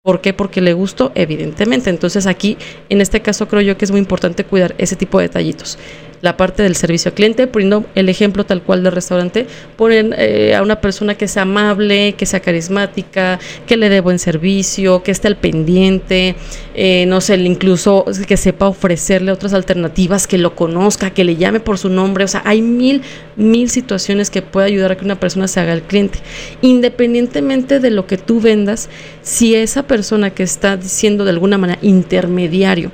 ¿Por 0.04 0.20
qué? 0.20 0.34
Porque 0.34 0.60
le 0.60 0.74
gustó, 0.74 1.14
evidentemente. 1.16 1.90
Entonces 1.90 2.28
aquí, 2.28 2.58
en 2.90 3.00
este 3.00 3.22
caso, 3.22 3.48
creo 3.48 3.62
yo 3.62 3.78
que 3.78 3.86
es 3.86 3.92
muy 3.92 4.02
importante 4.02 4.44
cuidar 4.44 4.76
ese 4.78 4.98
tipo 4.98 5.18
de 5.18 5.30
detallitos 5.30 5.80
la 6.24 6.38
parte 6.38 6.64
del 6.64 6.78
servicio 6.78 7.10
al 7.10 7.16
cliente, 7.16 7.48
poniendo 7.48 7.86
el 7.96 8.08
ejemplo 8.08 8.46
tal 8.46 8.62
cual 8.64 8.82
del 8.82 8.94
restaurante, 8.94 9.46
ponen 9.76 10.16
eh, 10.18 10.56
a 10.56 10.62
una 10.62 10.80
persona 10.80 11.16
que 11.16 11.28
sea 11.28 11.42
amable, 11.42 12.14
que 12.14 12.26
sea 12.26 12.40
carismática, 12.40 13.40
que 13.68 13.76
le 13.76 13.90
dé 13.90 14.00
buen 14.00 14.20
servicio, 14.20 15.04
que 15.04 15.12
esté 15.12 15.28
al 15.28 15.36
pendiente, 15.36 16.38
eh, 16.76 17.04
no 17.08 17.20
sé, 17.20 17.36
incluso 17.36 18.06
que 18.26 18.38
sepa 18.38 18.70
ofrecerle 18.70 19.34
otras 19.34 19.54
alternativas, 19.54 20.26
que 20.26 20.38
lo 20.38 20.56
conozca, 20.56 21.10
que 21.10 21.26
le 21.26 21.36
llame 21.36 21.60
por 21.60 21.78
su 21.78 21.90
nombre, 21.90 22.24
o 22.24 22.28
sea, 22.30 22.42
hay 22.46 22.62
mil, 22.62 23.02
mil 23.36 23.70
situaciones 23.70 24.30
que 24.30 24.42
puede 24.42 24.68
ayudar 24.68 24.94
a 24.94 24.96
que 24.96 25.04
una 25.04 25.20
persona 25.20 25.50
se 25.50 25.60
haga 25.60 25.74
el 25.74 25.82
cliente. 25.82 26.20
Independientemente 26.62 27.82
de 27.82 27.92
lo 27.92 28.08
que 28.08 28.18
tú 28.18 28.40
vendas, 28.40 28.88
si 29.24 29.56
esa 29.56 29.84
persona 29.84 30.30
que 30.30 30.44
está 30.44 30.78
diciendo 30.78 31.26
de 31.26 31.32
alguna 31.32 31.58
manera 31.58 31.80
intermediario 31.82 32.94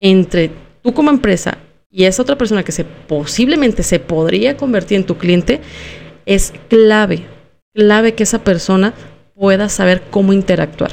entre 0.00 0.50
tú 0.82 0.92
como 0.92 1.10
empresa 1.10 1.58
y 1.94 2.06
esa 2.06 2.22
otra 2.22 2.36
persona 2.36 2.64
que 2.64 2.72
se 2.72 2.84
posiblemente 2.84 3.84
se 3.84 4.00
podría 4.00 4.56
convertir 4.56 4.96
en 4.96 5.04
tu 5.04 5.16
cliente, 5.16 5.60
es 6.26 6.52
clave, 6.68 7.22
clave 7.72 8.14
que 8.14 8.24
esa 8.24 8.42
persona 8.42 8.94
pueda 9.36 9.68
saber 9.68 10.02
cómo 10.10 10.32
interactuar. 10.32 10.90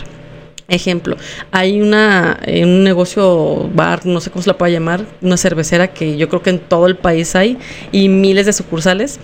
Ejemplo, 0.67 1.17
hay 1.49 1.81
una, 1.81 2.39
un 2.47 2.83
negocio 2.83 3.67
bar, 3.73 4.05
no 4.05 4.21
sé 4.21 4.29
cómo 4.29 4.43
se 4.43 4.51
la 4.51 4.59
puede 4.59 4.73
llamar, 4.73 5.03
una 5.21 5.37
cervecera 5.37 5.87
que 5.87 6.17
yo 6.17 6.29
creo 6.29 6.43
que 6.43 6.51
en 6.51 6.59
todo 6.59 6.85
el 6.85 6.95
país 6.95 7.35
hay 7.35 7.57
y 7.91 8.07
miles 8.07 8.45
de 8.45 8.53
sucursales. 8.53 9.19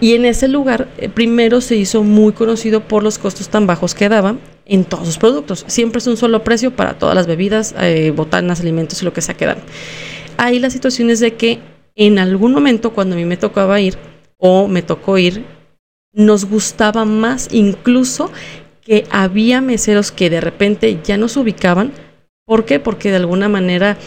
Y 0.00 0.14
en 0.14 0.24
ese 0.24 0.48
lugar 0.48 0.88
eh, 0.96 1.10
primero 1.10 1.60
se 1.60 1.76
hizo 1.76 2.02
muy 2.02 2.32
conocido 2.32 2.80
por 2.80 3.02
los 3.02 3.18
costos 3.18 3.50
tan 3.50 3.66
bajos 3.66 3.94
que 3.94 4.08
daba 4.08 4.36
en 4.64 4.84
todos 4.84 5.06
sus 5.06 5.18
productos. 5.18 5.64
Siempre 5.68 5.98
es 5.98 6.06
un 6.06 6.16
solo 6.16 6.42
precio 6.42 6.70
para 6.74 6.94
todas 6.94 7.14
las 7.14 7.26
bebidas, 7.26 7.74
eh, 7.80 8.12
botanas, 8.16 8.60
alimentos 8.60 9.02
y 9.02 9.04
lo 9.04 9.12
que 9.12 9.20
sea 9.20 9.36
que 9.36 9.44
dan 9.44 9.58
hay 10.38 10.58
las 10.60 10.72
situaciones 10.72 11.20
de 11.20 11.34
que 11.34 11.60
en 11.94 12.18
algún 12.18 12.52
momento 12.52 12.94
cuando 12.94 13.14
a 13.14 13.18
mí 13.18 13.24
me 13.24 13.36
tocaba 13.36 13.80
ir 13.80 13.98
o 14.38 14.68
me 14.68 14.82
tocó 14.82 15.18
ir, 15.18 15.44
nos 16.14 16.46
gustaba 16.46 17.04
más 17.04 17.48
incluso 17.52 18.30
que 18.80 19.04
había 19.10 19.60
meseros 19.60 20.10
que 20.12 20.30
de 20.30 20.40
repente 20.40 21.00
ya 21.04 21.18
nos 21.18 21.36
ubicaban. 21.36 21.92
¿Por 22.46 22.64
qué? 22.64 22.80
Porque 22.80 23.10
de 23.10 23.16
alguna 23.16 23.48
manera 23.48 23.98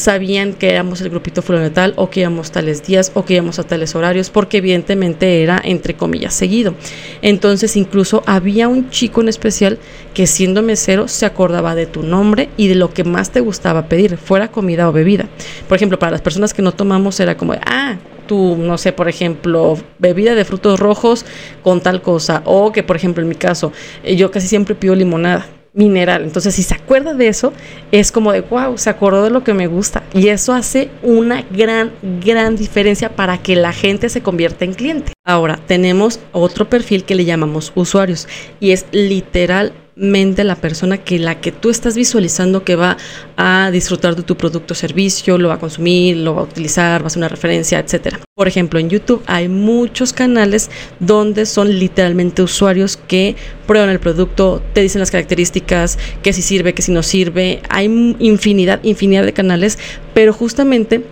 sabían 0.00 0.54
que 0.54 0.70
éramos 0.70 1.00
el 1.00 1.10
grupito 1.10 1.42
fundamental 1.42 1.94
o 1.96 2.10
que 2.10 2.20
íbamos 2.20 2.50
tales 2.50 2.84
días 2.84 3.12
o 3.14 3.24
que 3.24 3.34
íbamos 3.34 3.58
a 3.58 3.64
tales 3.64 3.94
horarios, 3.94 4.30
porque 4.30 4.58
evidentemente 4.58 5.42
era 5.42 5.60
entre 5.62 5.94
comillas 5.94 6.34
seguido. 6.34 6.74
Entonces 7.22 7.76
incluso 7.76 8.22
había 8.26 8.68
un 8.68 8.90
chico 8.90 9.20
en 9.20 9.28
especial 9.28 9.78
que 10.14 10.26
siendo 10.26 10.62
mesero 10.62 11.08
se 11.08 11.26
acordaba 11.26 11.74
de 11.74 11.86
tu 11.86 12.02
nombre 12.02 12.48
y 12.56 12.68
de 12.68 12.74
lo 12.74 12.92
que 12.92 13.04
más 13.04 13.30
te 13.30 13.40
gustaba 13.40 13.86
pedir, 13.86 14.16
fuera 14.16 14.48
comida 14.48 14.88
o 14.88 14.92
bebida. 14.92 15.28
Por 15.68 15.76
ejemplo, 15.76 15.98
para 15.98 16.12
las 16.12 16.22
personas 16.22 16.54
que 16.54 16.62
no 16.62 16.72
tomamos 16.72 17.20
era 17.20 17.36
como, 17.36 17.54
ah, 17.64 17.96
tú, 18.26 18.56
no 18.56 18.78
sé, 18.78 18.92
por 18.92 19.08
ejemplo, 19.08 19.76
bebida 19.98 20.34
de 20.34 20.44
frutos 20.44 20.78
rojos 20.80 21.24
con 21.62 21.80
tal 21.80 22.02
cosa, 22.02 22.42
o 22.44 22.72
que 22.72 22.82
por 22.82 22.96
ejemplo 22.96 23.22
en 23.22 23.28
mi 23.28 23.34
caso, 23.34 23.72
eh, 24.02 24.16
yo 24.16 24.30
casi 24.30 24.48
siempre 24.48 24.74
pido 24.74 24.94
limonada 24.94 25.46
mineral. 25.72 26.22
Entonces, 26.22 26.54
si 26.54 26.62
se 26.62 26.74
acuerda 26.74 27.14
de 27.14 27.28
eso, 27.28 27.52
es 27.92 28.12
como 28.12 28.32
de, 28.32 28.40
wow, 28.40 28.76
se 28.76 28.90
acordó 28.90 29.24
de 29.24 29.30
lo 29.30 29.44
que 29.44 29.54
me 29.54 29.66
gusta. 29.66 30.02
Y 30.12 30.28
eso 30.28 30.52
hace 30.52 30.90
una 31.02 31.42
gran, 31.50 31.92
gran 32.24 32.56
diferencia 32.56 33.10
para 33.14 33.38
que 33.38 33.56
la 33.56 33.72
gente 33.72 34.08
se 34.08 34.22
convierta 34.22 34.64
en 34.64 34.74
cliente. 34.74 35.12
Ahora, 35.24 35.60
tenemos 35.66 36.20
otro 36.32 36.68
perfil 36.68 37.04
que 37.04 37.14
le 37.14 37.24
llamamos 37.24 37.72
usuarios 37.74 38.28
y 38.58 38.72
es 38.72 38.86
literal 38.92 39.72
la 40.00 40.56
persona 40.56 40.98
que 40.98 41.18
la 41.18 41.40
que 41.40 41.52
tú 41.52 41.68
estás 41.68 41.94
visualizando 41.94 42.64
que 42.64 42.74
va 42.74 42.96
a 43.36 43.70
disfrutar 43.70 44.16
de 44.16 44.22
tu 44.22 44.36
producto 44.36 44.72
o 44.72 44.74
servicio, 44.74 45.36
lo 45.36 45.48
va 45.48 45.54
a 45.54 45.58
consumir, 45.58 46.16
lo 46.16 46.34
va 46.34 46.40
a 46.40 46.44
utilizar, 46.44 47.02
va 47.02 47.08
a 47.08 47.10
ser 47.10 47.18
una 47.18 47.28
referencia, 47.28 47.78
etcétera. 47.78 48.20
Por 48.34 48.48
ejemplo, 48.48 48.80
en 48.80 48.88
YouTube 48.88 49.22
hay 49.26 49.48
muchos 49.48 50.12
canales 50.12 50.70
donde 50.98 51.44
son 51.44 51.78
literalmente 51.78 52.42
usuarios 52.42 52.96
que 52.96 53.36
prueban 53.66 53.90
el 53.90 54.00
producto, 54.00 54.62
te 54.72 54.80
dicen 54.80 55.00
las 55.00 55.10
características, 55.10 55.98
que 56.22 56.32
si 56.32 56.42
sirve, 56.42 56.72
que 56.72 56.82
si 56.82 56.92
no 56.92 57.02
sirve. 57.02 57.60
Hay 57.68 57.84
infinidad, 58.18 58.80
infinidad 58.82 59.24
de 59.24 59.32
canales, 59.32 59.78
pero 60.14 60.32
justamente 60.32 61.04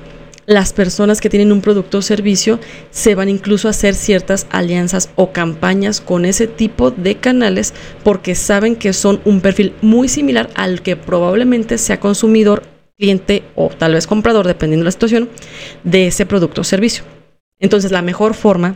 las 0.48 0.72
personas 0.72 1.20
que 1.20 1.28
tienen 1.28 1.52
un 1.52 1.60
producto 1.60 1.98
o 1.98 2.02
servicio 2.02 2.58
se 2.90 3.14
van 3.14 3.28
incluso 3.28 3.68
a 3.68 3.72
hacer 3.72 3.94
ciertas 3.94 4.46
alianzas 4.48 5.10
o 5.14 5.30
campañas 5.30 6.00
con 6.00 6.24
ese 6.24 6.46
tipo 6.46 6.90
de 6.90 7.16
canales 7.16 7.74
porque 8.02 8.34
saben 8.34 8.74
que 8.74 8.94
son 8.94 9.20
un 9.26 9.42
perfil 9.42 9.74
muy 9.82 10.08
similar 10.08 10.48
al 10.54 10.80
que 10.80 10.96
probablemente 10.96 11.76
sea 11.76 12.00
consumidor, 12.00 12.62
cliente 12.96 13.42
o 13.56 13.68
tal 13.68 13.92
vez 13.92 14.06
comprador, 14.06 14.46
dependiendo 14.46 14.84
de 14.84 14.86
la 14.86 14.92
situación, 14.92 15.28
de 15.84 16.06
ese 16.06 16.24
producto 16.24 16.62
o 16.62 16.64
servicio. 16.64 17.04
Entonces 17.60 17.92
la 17.92 18.00
mejor 18.00 18.32
forma 18.32 18.74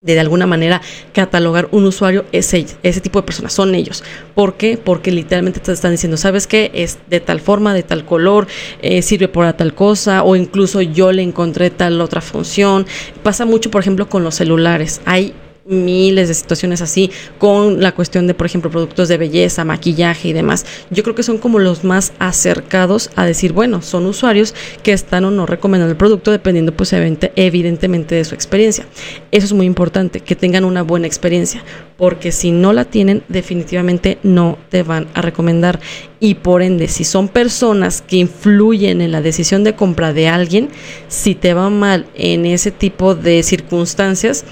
de 0.00 0.20
alguna 0.20 0.46
manera 0.46 0.80
catalogar 1.12 1.68
un 1.72 1.84
usuario 1.84 2.24
ese, 2.30 2.66
ese 2.84 3.00
tipo 3.00 3.20
de 3.20 3.26
personas, 3.26 3.52
son 3.52 3.74
ellos. 3.74 4.04
¿Por 4.36 4.54
qué? 4.54 4.78
Porque 4.78 5.10
literalmente 5.10 5.58
te 5.58 5.72
están 5.72 5.90
diciendo, 5.90 6.16
¿sabes 6.16 6.46
qué? 6.46 6.70
Es 6.72 6.98
de 7.10 7.18
tal 7.18 7.40
forma, 7.40 7.74
de 7.74 7.82
tal 7.82 8.04
color, 8.04 8.46
eh, 8.80 9.02
sirve 9.02 9.26
para 9.26 9.56
tal 9.56 9.74
cosa, 9.74 10.22
o 10.22 10.36
incluso 10.36 10.80
yo 10.82 11.10
le 11.10 11.22
encontré 11.22 11.70
tal 11.70 12.00
otra 12.00 12.20
función. 12.20 12.86
Pasa 13.24 13.44
mucho, 13.44 13.72
por 13.72 13.80
ejemplo, 13.80 14.08
con 14.08 14.22
los 14.22 14.36
celulares. 14.36 15.00
Hay 15.04 15.34
miles 15.68 16.28
de 16.28 16.34
situaciones 16.34 16.80
así 16.80 17.10
con 17.38 17.80
la 17.80 17.92
cuestión 17.92 18.26
de, 18.26 18.34
por 18.34 18.46
ejemplo, 18.46 18.70
productos 18.70 19.08
de 19.08 19.18
belleza, 19.18 19.64
maquillaje 19.64 20.28
y 20.28 20.32
demás. 20.32 20.64
Yo 20.90 21.02
creo 21.02 21.14
que 21.14 21.22
son 21.22 21.38
como 21.38 21.58
los 21.58 21.84
más 21.84 22.12
acercados 22.18 23.10
a 23.16 23.26
decir, 23.26 23.52
bueno, 23.52 23.82
son 23.82 24.06
usuarios 24.06 24.54
que 24.82 24.92
están 24.92 25.24
o 25.26 25.30
no 25.30 25.46
recomendando 25.46 25.90
el 25.90 25.98
producto 25.98 26.30
dependiendo 26.30 26.72
pues 26.72 26.92
evidentemente 26.92 28.14
de 28.14 28.24
su 28.24 28.34
experiencia. 28.34 28.86
Eso 29.30 29.46
es 29.46 29.52
muy 29.52 29.66
importante, 29.66 30.20
que 30.20 30.36
tengan 30.36 30.64
una 30.64 30.82
buena 30.82 31.06
experiencia, 31.06 31.62
porque 31.96 32.32
si 32.32 32.50
no 32.50 32.72
la 32.72 32.86
tienen, 32.86 33.22
definitivamente 33.28 34.18
no 34.22 34.58
te 34.70 34.82
van 34.82 35.06
a 35.14 35.20
recomendar. 35.20 35.80
Y 36.20 36.34
por 36.36 36.62
ende, 36.62 36.88
si 36.88 37.04
son 37.04 37.28
personas 37.28 38.02
que 38.02 38.16
influyen 38.16 39.00
en 39.00 39.12
la 39.12 39.20
decisión 39.20 39.64
de 39.64 39.74
compra 39.74 40.12
de 40.12 40.28
alguien, 40.28 40.68
si 41.08 41.34
te 41.34 41.54
va 41.54 41.70
mal 41.70 42.06
en 42.14 42.46
ese 42.46 42.70
tipo 42.70 43.14
de 43.14 43.42
circunstancias, 43.42 44.44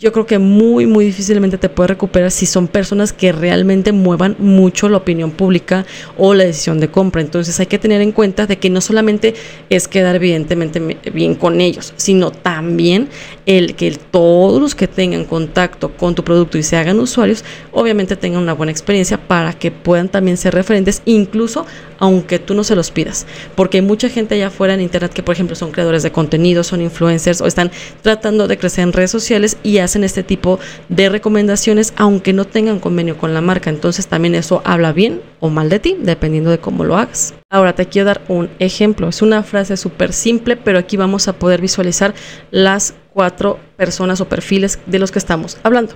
yo 0.00 0.12
creo 0.12 0.24
que 0.24 0.38
muy, 0.38 0.86
muy 0.86 1.04
difícilmente 1.04 1.58
te 1.58 1.68
puedes 1.68 1.90
recuperar 1.90 2.30
si 2.30 2.46
son 2.46 2.68
personas 2.68 3.12
que 3.12 3.32
realmente 3.32 3.92
muevan 3.92 4.34
mucho 4.38 4.88
la 4.88 4.96
opinión 4.96 5.30
pública 5.30 5.84
o 6.16 6.32
la 6.32 6.44
decisión 6.44 6.80
de 6.80 6.88
compra. 6.88 7.20
Entonces 7.20 7.60
hay 7.60 7.66
que 7.66 7.78
tener 7.78 8.00
en 8.00 8.12
cuenta 8.12 8.46
de 8.46 8.58
que 8.58 8.70
no 8.70 8.80
solamente 8.80 9.34
es 9.68 9.88
quedar 9.88 10.16
evidentemente 10.16 10.80
bien 11.12 11.34
con 11.34 11.60
ellos, 11.60 11.92
sino 11.96 12.30
también 12.30 13.10
el 13.44 13.74
que 13.74 13.90
todos 14.10 14.62
los 14.62 14.74
que 14.74 14.88
tengan 14.88 15.26
contacto 15.26 15.94
con 15.94 16.14
tu 16.14 16.24
producto 16.24 16.56
y 16.56 16.62
se 16.62 16.78
hagan 16.78 16.98
usuarios, 16.98 17.44
obviamente 17.70 18.16
tengan 18.16 18.42
una 18.42 18.54
buena 18.54 18.72
experiencia 18.72 19.18
para 19.18 19.52
que 19.52 19.70
puedan 19.70 20.08
también 20.08 20.38
ser 20.38 20.54
referentes, 20.54 21.02
incluso 21.04 21.66
aunque 21.98 22.38
tú 22.38 22.54
no 22.54 22.64
se 22.64 22.74
los 22.74 22.90
pidas. 22.90 23.26
Porque 23.54 23.78
hay 23.78 23.82
mucha 23.82 24.08
gente 24.08 24.34
allá 24.34 24.46
afuera 24.46 24.74
en 24.74 24.80
internet 24.80 25.12
que, 25.12 25.22
por 25.22 25.34
ejemplo, 25.34 25.54
son 25.54 25.70
creadores 25.70 26.02
de 26.02 26.10
contenido, 26.10 26.64
son 26.64 26.80
influencers 26.80 27.42
o 27.42 27.46
están 27.46 27.70
tratando 28.02 28.48
de 28.48 28.56
crecer 28.56 28.84
en 28.84 28.92
redes 28.92 29.10
sociales 29.10 29.58
y 29.62 29.78
hacen 29.90 30.04
este 30.04 30.22
tipo 30.22 30.60
de 30.88 31.08
recomendaciones 31.08 31.92
aunque 31.96 32.32
no 32.32 32.44
tengan 32.44 32.78
convenio 32.78 33.18
con 33.18 33.34
la 33.34 33.40
marca. 33.40 33.70
Entonces 33.70 34.06
también 34.06 34.34
eso 34.34 34.62
habla 34.64 34.92
bien 34.92 35.20
o 35.40 35.50
mal 35.50 35.68
de 35.68 35.80
ti, 35.80 35.96
dependiendo 36.00 36.50
de 36.50 36.58
cómo 36.58 36.84
lo 36.84 36.96
hagas. 36.96 37.34
Ahora 37.50 37.74
te 37.74 37.86
quiero 37.86 38.06
dar 38.06 38.22
un 38.28 38.48
ejemplo. 38.58 39.08
Es 39.08 39.20
una 39.20 39.42
frase 39.42 39.76
súper 39.76 40.12
simple, 40.12 40.56
pero 40.56 40.78
aquí 40.78 40.96
vamos 40.96 41.26
a 41.28 41.34
poder 41.34 41.60
visualizar 41.60 42.14
las 42.50 42.94
cuatro 43.12 43.58
personas 43.76 44.20
o 44.20 44.28
perfiles 44.28 44.78
de 44.86 44.98
los 44.98 45.10
que 45.10 45.18
estamos 45.18 45.58
hablando. 45.62 45.94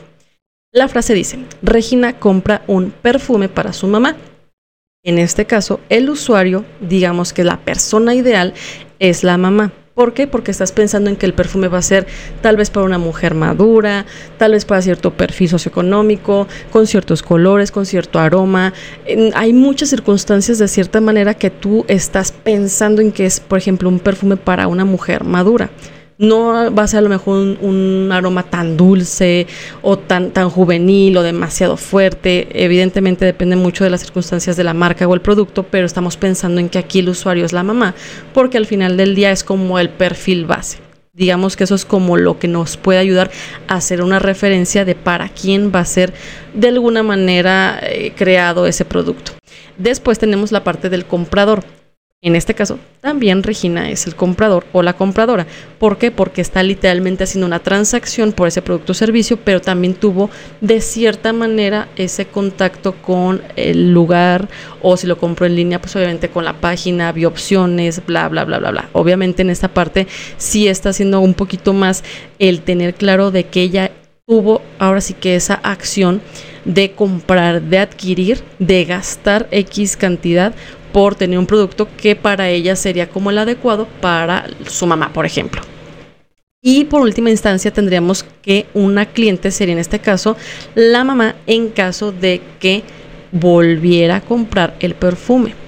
La 0.73 0.89
frase 0.89 1.15
dice, 1.15 1.39
Regina 1.63 2.19
compra 2.19 2.63
un 2.67 2.91
perfume 2.91 3.49
para 3.49 3.73
su 3.73 3.87
mamá. 3.87 4.17
En 5.05 5.19
este 5.19 5.45
caso, 5.45 5.81
el 5.89 6.11
usuario, 6.11 6.65
digamos 6.81 7.33
que 7.33 7.45
la 7.45 7.59
persona 7.59 8.15
ideal 8.15 8.55
es 8.99 9.23
la 9.23 9.39
mamá. 9.39 9.73
¿Por 9.95 10.13
qué? 10.13 10.27
Porque 10.27 10.51
estás 10.51 10.73
pensando 10.73 11.09
en 11.09 11.15
que 11.15 11.25
el 11.25 11.35
perfume 11.35 11.69
va 11.69 11.79
a 11.79 11.83
ser 11.83 12.09
tal 12.43 12.57
vez 12.57 12.69
para 12.69 12.85
una 12.85 12.99
mujer 12.99 13.35
madura, 13.35 14.07
tal 14.39 14.51
vez 14.51 14.65
para 14.65 14.83
cierto 14.83 15.13
perfil 15.13 15.49
socioeconómico, 15.49 16.49
con 16.73 16.89
ciertos 16.89 17.23
colores, 17.23 17.71
con 17.71 17.87
cierto 17.87 18.19
aroma. 18.19 18.73
hay 19.35 19.53
muchas 19.53 19.91
circunstancias 19.91 20.59
de 20.59 20.67
cierta 20.67 21.01
manera 21.01 21.35
que 21.35 21.51
tú 21.51 21.85
estás 21.87 22.33
pensando 22.33 23.03
en 23.03 23.13
que 23.13 23.25
es, 23.25 23.39
por 23.39 23.57
ejemplo, 23.57 23.89
un 23.89 24.01
perfume 24.01 24.37
para 24.37 24.67
una 24.67 24.85
mujer 24.85 25.23
madura 25.23 25.71
no 26.19 26.75
va 26.75 26.83
a 26.85 26.87
ser 26.87 26.99
a 26.99 27.03
lo 27.03 27.09
mejor 27.09 27.59
un, 27.61 28.11
aroma 28.13 28.45
tan 28.45 28.77
dulce 28.77 29.47
o 29.83 29.99
tan, 29.99 30.31
tan 30.31 30.51
juvenil 30.51 31.17
o 31.17 31.23
demasiado 31.23 31.77
fuerte. 31.77 32.49
Evidentemente 32.53 33.25
depende 33.25 33.57
mucho 33.57 33.85
de 33.85 33.91
las 33.91 34.01
circunstancias 34.01 34.57
de 34.57 34.65
la 34.65 34.75
marca 34.75 35.07
o 35.09 35.15
el 35.15 35.21
producto, 35.21 35.65
pero 35.65 35.87
estamos 35.87 36.17
pensando 36.17 36.61
en 36.61 36.69
que 36.69 36.79
aquí 36.79 37.01
el 37.01 37.09
usuario 37.09 37.45
es 37.45 37.53
la 37.53 37.63
mamá, 37.63 37.95
porque 38.33 38.59
al 38.59 38.67
final 38.67 38.97
del 38.97 39.15
día 39.15 39.33
es 39.33 39.45
como 39.45 39.79
el 39.79 39.91
perfil 39.91 40.47
base. 40.47 40.79
Digamos 41.15 41.57
que 41.57 41.63
eso 41.63 41.77
es 41.77 41.85
como 41.85 42.17
lo 42.17 42.41
que 42.41 42.49
nos 42.49 42.77
puede 42.77 42.99
ayudar 42.99 43.31
a 43.69 43.77
hacer 43.77 44.03
una 44.03 44.19
referencia 44.19 44.85
de 44.85 44.97
para 44.97 45.29
quién 45.29 45.71
va 45.73 45.79
a 45.79 45.85
ser 45.85 46.13
de 46.55 46.69
alguna 46.69 47.05
manera 47.05 47.79
eh, 47.83 48.13
creado 48.17 48.67
ese 48.67 48.85
producto. 48.85 49.31
Después 49.79 50.19
tenemos 50.19 50.51
la 50.51 50.65
parte 50.65 50.91
del 50.91 51.05
comprador. 51.05 51.63
En 52.25 52.37
este 52.37 52.55
caso, 52.55 52.79
también 53.03 53.43
Regina 53.43 53.91
es 53.91 54.07
el 54.07 54.17
comprador 54.17 54.65
o 54.73 54.83
la 54.83 54.95
compradora. 54.95 55.47
¿Por 55.79 55.99
qué? 55.99 56.11
Porque 56.11 56.41
está 56.41 56.63
literalmente 56.63 57.25
haciendo 57.25 57.47
una 57.47 57.59
transacción 57.59 58.33
por 58.33 58.49
ese 58.49 58.63
producto 58.63 58.93
o 58.93 58.95
servicio, 58.95 59.37
pero 59.37 59.61
también 59.61 59.93
tuvo 59.93 60.31
de 60.63 60.81
cierta 60.81 61.35
manera 61.35 61.89
ese 61.97 62.25
contacto 62.25 62.95
con 62.95 63.43
el 63.57 63.93
lugar 63.93 64.49
o 64.81 64.97
si 64.97 65.07
lo 65.07 65.19
compró 65.19 65.45
en 65.45 65.55
línea, 65.55 65.83
pues 65.83 65.95
obviamente 65.97 66.31
con 66.31 66.47
la 66.47 66.55
página, 66.55 67.13
vio 67.13 67.29
opciones, 67.29 68.01
bla, 68.07 68.27
bla, 68.31 68.47
bla, 68.47 68.59
bla, 68.59 68.71
bla. 68.71 68.89
Obviamente 68.95 69.43
en 69.43 69.51
esta 69.51 69.69
parte 69.69 70.07
sí 70.39 70.67
está 70.67 70.89
haciendo 70.89 71.21
un 71.21 71.35
poquito 71.35 71.75
más 71.75 72.05
el 72.39 72.63
tener 72.63 72.95
claro 72.95 73.33
de 73.33 73.45
que 73.45 73.61
ella 73.61 73.91
tuvo 74.27 74.63
ahora 74.79 75.03
sí 75.03 75.13
que 75.13 75.37
esa 75.37 75.57
acción 75.57 76.23
de 76.65 76.93
comprar, 76.93 77.61
de 77.61 77.81
adquirir, 77.81 78.43
de 78.59 78.87
gastar 78.87 79.47
X 79.51 79.99
cantidad 79.99 80.55
por 80.95 81.17
tener 81.17 81.41
un 81.41 81.47
producto 81.47 81.89
que 81.97 82.15
para 82.15 82.49
ella 82.49 82.77
sería 82.77 83.09
como 83.09 83.31
el 83.31 83.39
adecuado 83.39 83.89
para 84.01 84.47
su 84.69 84.87
mamá, 84.87 85.13
por 85.13 85.27
ejemplo. 85.27 85.61
Y 86.63 86.85
por 86.85 87.01
última 87.01 87.31
instancia 87.31 87.73
tendríamos 87.73 88.25
que 88.43 88.67
una 88.75 89.07
cliente 89.07 89.51
sería 89.51 89.73
en 89.73 89.81
este 89.81 89.99
caso 89.99 90.37
la 90.77 91.03
mamá 91.03 91.35
en 91.49 91.71
caso 91.71 92.13
de 92.13 92.41
que 92.61 92.85
volviera 93.33 94.17
a 94.17 94.21
comprar 94.21 94.77
el 94.79 94.95
perfume 94.95 95.64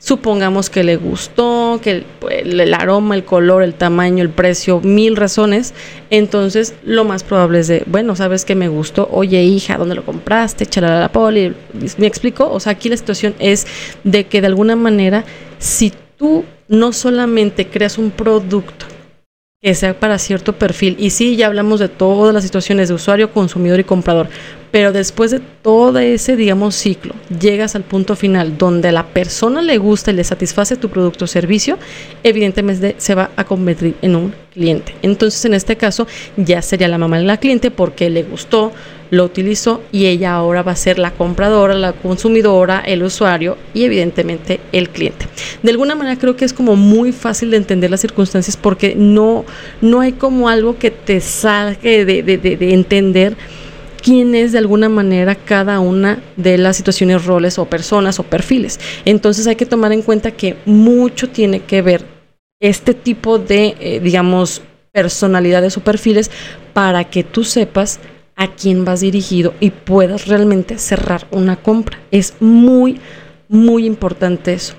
supongamos 0.00 0.70
que 0.70 0.82
le 0.82 0.96
gustó, 0.96 1.78
que 1.82 2.04
el, 2.30 2.74
aroma, 2.74 3.14
el 3.14 3.24
color, 3.24 3.62
el 3.62 3.74
tamaño, 3.74 4.22
el 4.22 4.30
precio, 4.30 4.80
mil 4.80 5.14
razones, 5.14 5.74
entonces 6.08 6.74
lo 6.84 7.04
más 7.04 7.22
probable 7.22 7.60
es 7.60 7.68
de, 7.68 7.84
bueno, 7.86 8.16
sabes 8.16 8.44
que 8.44 8.54
me 8.54 8.68
gustó, 8.68 9.08
oye 9.12 9.42
hija, 9.42 9.76
¿dónde 9.76 9.94
lo 9.94 10.04
compraste? 10.04 10.64
Echala 10.64 10.98
la 10.98 11.12
poli, 11.12 11.54
¿me 11.98 12.06
explico? 12.06 12.50
O 12.50 12.58
sea, 12.58 12.72
aquí 12.72 12.88
la 12.88 12.96
situación 12.96 13.34
es 13.38 13.66
de 14.02 14.24
que 14.24 14.40
de 14.40 14.46
alguna 14.48 14.74
manera, 14.74 15.24
si 15.58 15.92
tú 16.16 16.44
no 16.66 16.92
solamente 16.92 17.68
creas 17.68 17.98
un 17.98 18.10
producto, 18.10 18.86
que 19.62 19.74
sea 19.74 19.98
para 20.00 20.18
cierto 20.18 20.54
perfil. 20.54 20.96
Y 20.98 21.10
sí, 21.10 21.36
ya 21.36 21.46
hablamos 21.46 21.80
de 21.80 21.90
todas 21.90 22.32
las 22.32 22.42
situaciones 22.44 22.88
de 22.88 22.94
usuario, 22.94 23.30
consumidor 23.30 23.78
y 23.78 23.84
comprador, 23.84 24.28
pero 24.70 24.92
después 24.92 25.30
de 25.30 25.40
todo 25.62 25.98
ese, 25.98 26.36
digamos, 26.36 26.74
ciclo, 26.74 27.14
llegas 27.40 27.74
al 27.74 27.82
punto 27.82 28.14
final 28.16 28.56
donde 28.56 28.88
a 28.88 28.92
la 28.92 29.06
persona 29.06 29.62
le 29.62 29.78
gusta 29.78 30.10
y 30.10 30.14
le 30.14 30.24
satisface 30.24 30.76
tu 30.76 30.88
producto 30.88 31.24
o 31.24 31.28
servicio, 31.28 31.78
evidentemente 32.22 32.94
se 32.98 33.14
va 33.14 33.30
a 33.36 33.44
convertir 33.44 33.96
en 34.02 34.16
un 34.16 34.34
cliente. 34.52 34.94
Entonces, 35.02 35.44
en 35.44 35.54
este 35.54 35.76
caso, 35.76 36.06
ya 36.36 36.62
sería 36.62 36.88
la 36.88 36.98
mamá 36.98 37.18
de 37.18 37.24
la 37.24 37.38
cliente 37.38 37.70
porque 37.70 38.10
le 38.10 38.22
gustó, 38.22 38.72
lo 39.10 39.24
utilizó 39.24 39.82
y 39.90 40.06
ella 40.06 40.34
ahora 40.34 40.62
va 40.62 40.72
a 40.72 40.76
ser 40.76 40.98
la 40.98 41.10
compradora, 41.10 41.74
la 41.74 41.92
consumidora, 41.92 42.80
el 42.80 43.02
usuario 43.02 43.56
y 43.74 43.82
evidentemente 43.84 44.60
el 44.70 44.88
cliente. 44.88 45.26
De 45.62 45.70
alguna 45.72 45.96
manera 45.96 46.18
creo 46.18 46.36
que 46.36 46.44
es 46.44 46.52
como 46.52 46.76
muy 46.76 47.10
fácil 47.10 47.50
de 47.50 47.56
entender 47.56 47.90
las 47.90 48.00
circunstancias 48.00 48.56
porque 48.56 48.94
no, 48.94 49.44
no 49.80 50.00
hay 50.00 50.12
como 50.12 50.48
algo 50.48 50.78
que 50.78 50.92
te 50.92 51.20
salga 51.20 51.80
de, 51.82 52.04
de, 52.04 52.38
de 52.38 52.72
entender 52.74 53.36
quién 54.02 54.34
es 54.34 54.52
de 54.52 54.58
alguna 54.58 54.88
manera 54.88 55.34
cada 55.34 55.80
una 55.80 56.22
de 56.36 56.58
las 56.58 56.76
situaciones, 56.76 57.24
roles 57.24 57.58
o 57.58 57.66
personas 57.66 58.18
o 58.18 58.22
perfiles. 58.22 58.80
Entonces 59.04 59.46
hay 59.46 59.56
que 59.56 59.66
tomar 59.66 59.92
en 59.92 60.02
cuenta 60.02 60.30
que 60.30 60.56
mucho 60.64 61.28
tiene 61.28 61.60
que 61.60 61.82
ver 61.82 62.04
este 62.60 62.94
tipo 62.94 63.38
de, 63.38 63.76
eh, 63.80 64.00
digamos, 64.00 64.62
personalidades 64.92 65.76
o 65.76 65.80
perfiles 65.80 66.30
para 66.72 67.04
que 67.04 67.24
tú 67.24 67.44
sepas 67.44 68.00
a 68.36 68.48
quién 68.48 68.84
vas 68.84 69.00
dirigido 69.00 69.54
y 69.60 69.70
puedas 69.70 70.26
realmente 70.26 70.78
cerrar 70.78 71.26
una 71.30 71.56
compra. 71.56 71.98
Es 72.10 72.34
muy, 72.40 73.00
muy 73.48 73.86
importante 73.86 74.52
eso. 74.52 74.74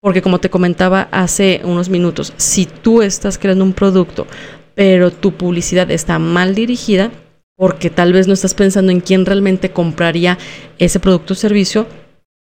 Porque 0.00 0.22
como 0.22 0.38
te 0.38 0.50
comentaba 0.50 1.08
hace 1.10 1.60
unos 1.64 1.88
minutos, 1.88 2.32
si 2.36 2.66
tú 2.66 3.02
estás 3.02 3.36
creando 3.36 3.64
un 3.64 3.72
producto, 3.72 4.26
pero 4.74 5.10
tu 5.10 5.32
publicidad 5.32 5.90
está 5.90 6.20
mal 6.20 6.54
dirigida, 6.54 7.10
porque 7.58 7.90
tal 7.90 8.12
vez 8.12 8.28
no 8.28 8.34
estás 8.34 8.54
pensando 8.54 8.92
en 8.92 9.00
quién 9.00 9.26
realmente 9.26 9.72
compraría 9.72 10.38
ese 10.78 11.00
producto 11.00 11.34
o 11.34 11.36
servicio, 11.36 11.86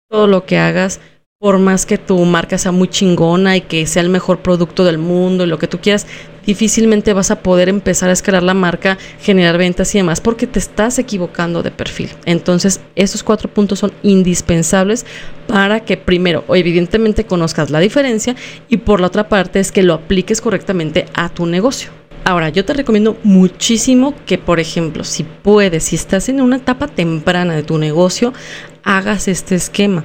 todo 0.09 0.27
lo 0.27 0.47
que 0.47 0.57
hagas, 0.57 1.01
por 1.39 1.59
más 1.59 1.85
que 1.85 1.99
tu 1.99 2.19
marca 2.25 2.57
sea 2.57 2.73
muy 2.73 2.89
chingona 2.89 3.57
y 3.57 3.61
que 3.61 3.87
sea 3.87 4.01
el 4.01 4.09
mejor 4.09 4.41
producto 4.41 4.85
del 4.85 4.97
mundo 4.97 5.45
y 5.45 5.49
lo 5.49 5.59
que 5.59 5.67
tú 5.67 5.81
quieras, 5.81 6.07
difícilmente 6.47 7.13
vas 7.13 7.31
a 7.31 7.43
poder 7.43 7.69
empezar 7.69 8.09
a 8.09 8.15
escalar 8.15 8.43
la 8.43 8.55
marca, 8.55 8.97
generar 9.21 9.59
ventas 9.59 9.95
y 9.95 9.99
demás, 9.99 10.23
porque 10.23 10.47
te 10.47 10.59
estás 10.59 10.99
equivocando 10.99 11.63
de 11.63 11.73
perfil. 11.73 12.09
Entonces, 12.25 12.81
esos 12.95 13.23
cuatro 13.23 13.53
puntos 13.53 13.81
son 13.81 13.93
indispensables 14.03 15.05
para 15.47 15.81
que 15.81 15.99
primero, 15.99 16.43
evidentemente, 16.49 17.27
conozcas 17.27 17.69
la 17.69 17.81
diferencia 17.81 18.35
y 18.71 18.79
por 18.79 19.01
la 19.01 19.09
otra 19.09 19.29
parte 19.29 19.61
es 19.61 19.73
que 19.73 19.83
lo 19.83 19.93
apliques 19.93 20.41
correctamente 20.41 21.05
a 21.13 21.29
tu 21.29 21.45
negocio. 21.45 22.02
Ahora, 22.25 22.51
yo 22.51 22.65
te 22.65 22.73
recomiendo 22.73 23.17
muchísimo 23.25 24.15
que, 24.27 24.39
por 24.39 24.61
ejemplo, 24.61 25.03
si 25.03 25.25
puedes, 25.25 25.85
si 25.85 25.97
estás 25.97 26.29
en 26.29 26.41
una 26.41 26.57
etapa 26.57 26.87
temprana 26.87 27.57
de 27.57 27.65
tu 27.65 27.79
negocio, 27.79 28.33
hagas 28.85 29.27
este 29.27 29.57
esquema. 29.57 30.05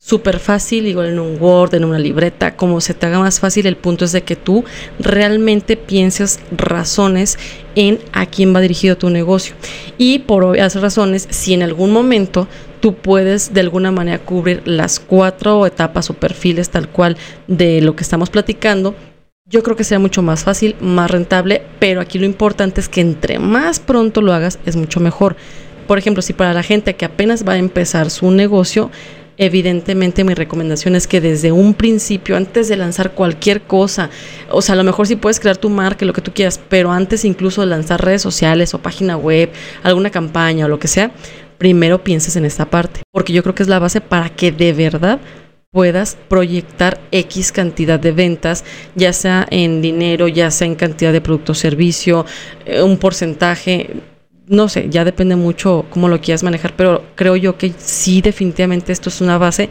Súper 0.00 0.38
fácil, 0.38 0.86
igual 0.86 1.08
en 1.08 1.18
un 1.18 1.40
Word, 1.40 1.74
en 1.74 1.84
una 1.84 1.98
libreta, 1.98 2.56
como 2.56 2.80
se 2.80 2.94
te 2.94 3.06
haga 3.06 3.18
más 3.18 3.40
fácil. 3.40 3.66
El 3.66 3.76
punto 3.76 4.04
es 4.04 4.12
de 4.12 4.22
que 4.22 4.36
tú 4.36 4.64
realmente 5.00 5.76
pienses 5.76 6.40
razones 6.52 7.38
en 7.74 7.98
a 8.12 8.26
quién 8.26 8.54
va 8.54 8.60
dirigido 8.60 8.96
tu 8.96 9.10
negocio. 9.10 9.56
Y 9.98 10.20
por 10.20 10.44
obvias 10.44 10.80
razones, 10.80 11.26
si 11.30 11.54
en 11.54 11.62
algún 11.62 11.92
momento 11.92 12.46
tú 12.80 12.94
puedes 12.94 13.52
de 13.52 13.60
alguna 13.60 13.90
manera 13.90 14.18
cubrir 14.18 14.62
las 14.64 15.00
cuatro 15.00 15.66
etapas 15.66 16.10
o 16.10 16.14
perfiles 16.14 16.70
tal 16.70 16.88
cual 16.88 17.16
de 17.46 17.80
lo 17.80 17.94
que 17.94 18.02
estamos 18.02 18.28
platicando, 18.30 18.96
yo 19.52 19.62
creo 19.62 19.76
que 19.76 19.84
sea 19.84 19.98
mucho 19.98 20.22
más 20.22 20.44
fácil, 20.44 20.74
más 20.80 21.10
rentable, 21.10 21.62
pero 21.78 22.00
aquí 22.00 22.18
lo 22.18 22.24
importante 22.24 22.80
es 22.80 22.88
que 22.88 23.02
entre 23.02 23.38
más 23.38 23.80
pronto 23.80 24.22
lo 24.22 24.32
hagas 24.32 24.58
es 24.64 24.76
mucho 24.76 24.98
mejor. 24.98 25.36
Por 25.86 25.98
ejemplo, 25.98 26.22
si 26.22 26.32
para 26.32 26.54
la 26.54 26.62
gente 26.62 26.96
que 26.96 27.04
apenas 27.04 27.46
va 27.46 27.52
a 27.52 27.58
empezar 27.58 28.08
su 28.08 28.30
negocio, 28.30 28.90
evidentemente 29.36 30.24
mi 30.24 30.32
recomendación 30.32 30.96
es 30.96 31.06
que 31.06 31.20
desde 31.20 31.52
un 31.52 31.74
principio, 31.74 32.34
antes 32.34 32.68
de 32.68 32.78
lanzar 32.78 33.12
cualquier 33.12 33.60
cosa, 33.60 34.08
o 34.50 34.62
sea, 34.62 34.72
a 34.72 34.76
lo 34.76 34.84
mejor 34.84 35.06
sí 35.06 35.16
puedes 35.16 35.38
crear 35.38 35.58
tu 35.58 35.68
marca, 35.68 36.06
lo 36.06 36.14
que 36.14 36.22
tú 36.22 36.32
quieras, 36.32 36.58
pero 36.70 36.90
antes 36.90 37.26
incluso 37.26 37.60
de 37.60 37.66
lanzar 37.66 38.02
redes 38.02 38.22
sociales 38.22 38.72
o 38.72 38.78
página 38.78 39.18
web, 39.18 39.50
alguna 39.82 40.08
campaña 40.08 40.64
o 40.64 40.68
lo 40.70 40.78
que 40.78 40.88
sea, 40.88 41.10
primero 41.58 42.02
pienses 42.02 42.36
en 42.36 42.46
esta 42.46 42.70
parte, 42.70 43.02
porque 43.10 43.34
yo 43.34 43.42
creo 43.42 43.54
que 43.54 43.62
es 43.62 43.68
la 43.68 43.78
base 43.78 44.00
para 44.00 44.30
que 44.30 44.50
de 44.50 44.72
verdad 44.72 45.20
puedas 45.72 46.18
proyectar 46.28 47.00
X 47.12 47.50
cantidad 47.50 47.98
de 47.98 48.12
ventas, 48.12 48.62
ya 48.94 49.14
sea 49.14 49.46
en 49.50 49.80
dinero, 49.80 50.28
ya 50.28 50.50
sea 50.50 50.66
en 50.66 50.74
cantidad 50.74 51.12
de 51.12 51.22
producto 51.22 51.52
o 51.52 51.54
servicio, 51.54 52.26
eh, 52.66 52.82
un 52.82 52.98
porcentaje, 52.98 53.88
no 54.48 54.68
sé, 54.68 54.88
ya 54.90 55.02
depende 55.02 55.34
mucho 55.34 55.86
cómo 55.88 56.10
lo 56.10 56.20
quieras 56.20 56.42
manejar, 56.42 56.76
pero 56.76 57.02
creo 57.14 57.36
yo 57.36 57.56
que 57.56 57.72
sí 57.78 58.20
definitivamente 58.20 58.92
esto 58.92 59.08
es 59.08 59.22
una 59.22 59.38
base 59.38 59.70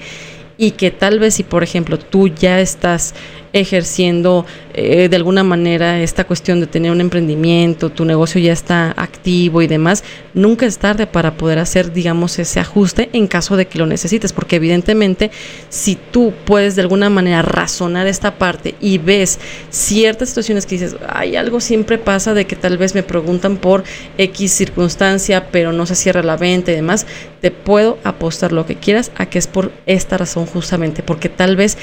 y 0.58 0.72
que 0.72 0.90
tal 0.90 1.20
vez 1.20 1.36
si 1.36 1.44
por 1.44 1.62
ejemplo 1.62 2.00
tú 2.00 2.28
ya 2.30 2.60
estás 2.60 3.14
ejerciendo 3.54 4.46
eh, 4.74 5.10
de 5.10 5.16
alguna 5.16 5.44
manera 5.44 6.00
esta 6.02 6.24
cuestión 6.24 6.60
de 6.60 6.68
tener 6.68 6.92
un 6.92 7.02
emprendimiento, 7.02 7.90
tu 7.90 8.06
negocio 8.06 8.40
ya 8.40 8.54
está 8.54 8.94
activo 8.96 9.62
y 9.62 9.68
demás, 9.68 10.04
nunca 10.34 10.66
es 10.66 10.78
tarde 10.78 11.08
para 11.08 11.36
poder 11.36 11.60
hacer, 11.60 11.92
digamos, 11.92 12.40
ese 12.40 12.60
ajuste 12.60 13.10
en 13.14 13.28
caso 13.28 13.58
de 13.58 13.68
que 13.68 13.80
lo 13.80 13.86
necesites, 13.86 14.34
porque 14.34 14.56
evidentemente 14.56 15.32
si 15.70 15.98
tú 16.12 16.34
puedes 16.46 16.76
de 16.76 16.84
alguna 16.84 17.10
manera 17.10 17.42
razonar 17.42 18.08
esta 18.08 18.36
parte 18.36 18.76
y 18.80 18.98
ves 18.98 19.40
ciertas 19.70 20.30
situaciones 20.30 20.66
que 20.66 20.76
dices, 20.76 20.96
hay 21.08 21.36
algo 21.36 21.60
siempre 21.60 21.98
pasa 21.98 22.34
de 22.34 22.46
que 22.46 22.56
tal 22.56 22.78
vez 22.78 22.96
me 22.96 23.04
preguntan 23.04 23.58
por 23.58 23.84
X 24.18 24.52
circunstancia, 24.52 25.48
pero 25.52 25.74
no 25.74 25.86
se 25.86 25.96
cierra 25.96 26.24
la 26.24 26.38
venta 26.38 26.72
y 26.72 26.76
demás, 26.76 27.06
te 27.42 27.52
puedo 27.52 27.98
apostar 28.04 28.52
lo 28.52 28.66
que 28.66 28.76
quieras 28.76 29.12
a 29.16 29.26
que 29.26 29.40
es 29.40 29.48
por 29.48 29.72
esta 29.86 30.18
razón 30.18 30.46
justamente, 30.46 31.04
porque 31.04 31.28
tal 31.28 31.56
vez 31.56 31.78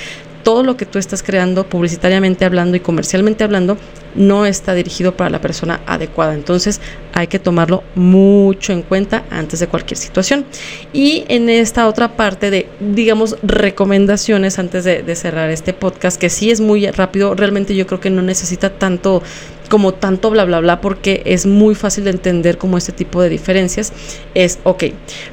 todo 0.48 0.62
lo 0.62 0.78
que 0.78 0.86
tú 0.86 0.98
estás 0.98 1.22
creando 1.22 1.68
publicitariamente 1.68 2.46
hablando 2.46 2.74
y 2.74 2.80
comercialmente 2.80 3.44
hablando 3.44 3.76
no 4.14 4.46
está 4.46 4.72
dirigido 4.72 5.14
para 5.14 5.28
la 5.28 5.42
persona 5.42 5.82
adecuada. 5.84 6.32
Entonces 6.32 6.80
hay 7.12 7.26
que 7.26 7.38
tomarlo 7.38 7.84
mucho 7.94 8.72
en 8.72 8.80
cuenta 8.80 9.24
antes 9.28 9.60
de 9.60 9.66
cualquier 9.66 9.98
situación. 9.98 10.46
Y 10.90 11.26
en 11.28 11.50
esta 11.50 11.86
otra 11.86 12.16
parte 12.16 12.50
de, 12.50 12.66
digamos, 12.80 13.36
recomendaciones 13.42 14.58
antes 14.58 14.84
de, 14.84 15.14
cerrar 15.16 15.50
este 15.50 15.74
podcast, 15.74 16.18
que 16.18 16.30
sí 16.30 16.50
es 16.50 16.62
muy 16.62 16.90
rápido, 16.92 17.34
realmente 17.34 17.76
yo 17.76 17.86
creo 17.86 18.00
que 18.00 18.08
no 18.08 18.22
necesita 18.22 18.70
tanto 18.70 19.22
como 19.68 19.92
tanto 19.92 20.30
bla 20.30 20.46
bla 20.46 20.60
bla 20.60 20.80
porque 20.80 21.20
es 21.26 21.44
muy 21.44 21.74
fácil 21.74 22.04
de 22.04 22.10
entender 22.12 22.56
como 22.56 22.78
este 22.78 22.92
tipo 22.92 23.20
de 23.20 23.28
diferencias 23.28 23.92
es 24.32 24.60
ok 24.62 24.84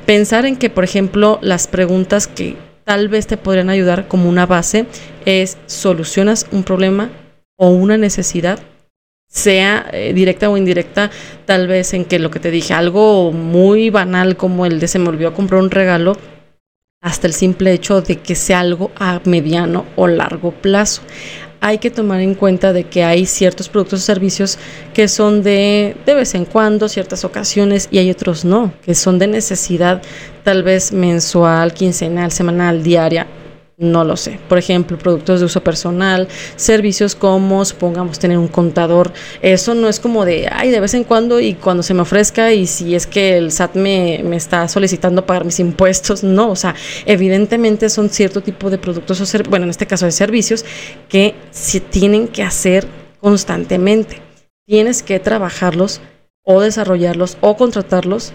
pensar 0.05 0.45
en 0.45 0.57
que 0.57 0.69
por 0.69 0.83
ejemplo 0.83 1.39
las 1.41 1.67
preguntas 1.67 2.27
que 2.27 2.57
tal 2.85 3.09
vez 3.09 3.27
te 3.27 3.35
podrían 3.35 3.69
ayudar 3.69 4.07
como 4.07 4.29
una 4.29 4.45
base 4.45 4.85
es 5.25 5.57
solucionas 5.65 6.47
un 6.51 6.63
problema 6.63 7.09
o 7.57 7.69
una 7.69 7.97
necesidad 7.97 8.59
sea 9.27 9.85
eh, 9.91 10.13
directa 10.13 10.49
o 10.49 10.55
indirecta, 10.55 11.11
tal 11.45 11.67
vez 11.67 11.93
en 11.93 12.05
que 12.05 12.19
lo 12.19 12.31
que 12.31 12.39
te 12.39 12.51
dije, 12.51 12.73
algo 12.73 13.33
muy 13.33 13.89
banal 13.89 14.37
como 14.37 14.65
el 14.65 14.79
de 14.79 14.87
se 14.87 14.97
me 14.97 15.09
olvidó 15.09 15.33
comprar 15.33 15.61
un 15.61 15.71
regalo, 15.71 16.15
hasta 17.01 17.27
el 17.27 17.33
simple 17.33 17.73
hecho 17.73 18.01
de 18.01 18.15
que 18.17 18.33
sea 18.33 18.61
algo 18.61 18.91
a 18.95 19.19
mediano 19.25 19.85
o 19.95 20.07
largo 20.07 20.51
plazo. 20.51 21.01
Hay 21.61 21.79
que 21.79 21.89
tomar 21.89 22.21
en 22.21 22.35
cuenta 22.35 22.73
de 22.73 22.83
que 22.83 23.03
hay 23.03 23.25
ciertos 23.25 23.69
productos 23.69 24.01
o 24.01 24.03
servicios 24.03 24.57
que 24.93 25.07
son 25.07 25.41
de 25.43 25.95
de 26.05 26.13
vez 26.13 26.35
en 26.35 26.45
cuando, 26.45 26.87
ciertas 26.87 27.25
ocasiones, 27.25 27.87
y 27.91 27.97
hay 27.97 28.11
otros 28.11 28.45
no, 28.45 28.73
que 28.83 28.95
son 28.95 29.19
de 29.19 29.27
necesidad 29.27 30.01
tal 30.43 30.63
vez 30.63 30.91
mensual, 30.91 31.73
quincenal, 31.73 32.31
semanal, 32.31 32.83
diaria 32.83 33.27
no 33.77 34.03
lo 34.05 34.15
sé. 34.15 34.39
Por 34.47 34.57
ejemplo, 34.57 34.97
productos 34.97 35.39
de 35.39 35.45
uso 35.45 35.61
personal, 35.61 36.27
servicios 36.55 37.15
como, 37.15 37.65
supongamos, 37.65 38.19
tener 38.19 38.37
un 38.37 38.47
contador. 38.47 39.11
Eso 39.41 39.75
no 39.75 39.89
es 39.89 39.99
como 39.99 40.23
de, 40.25 40.47
ay, 40.51 40.69
de 40.69 40.79
vez 40.79 40.93
en 40.93 41.03
cuando 41.03 41.39
y 41.39 41.55
cuando 41.55 41.83
se 41.83 41.93
me 41.93 42.01
ofrezca 42.01 42.53
y 42.53 42.67
si 42.67 42.95
es 42.95 43.05
que 43.05 43.37
el 43.37 43.51
SAT 43.51 43.75
me, 43.75 44.21
me 44.23 44.37
está 44.37 44.67
solicitando 44.67 45.25
pagar 45.25 45.45
mis 45.45 45.59
impuestos. 45.59 46.23
No, 46.23 46.51
o 46.51 46.55
sea, 46.55 46.75
evidentemente 47.05 47.89
son 47.89 48.09
cierto 48.09 48.41
tipo 48.41 48.69
de 48.69 48.77
productos 48.77 49.19
o, 49.19 49.25
ser, 49.25 49.47
bueno, 49.49 49.65
en 49.65 49.71
este 49.71 49.87
caso 49.87 50.05
de 50.05 50.11
servicios, 50.11 50.63
que 51.09 51.35
se 51.51 51.79
tienen 51.79 52.27
que 52.27 52.43
hacer 52.43 52.87
constantemente. 53.19 54.21
Tienes 54.65 55.03
que 55.03 55.19
trabajarlos 55.19 56.01
o 56.43 56.61
desarrollarlos 56.61 57.37
o 57.41 57.57
contratarlos 57.57 58.33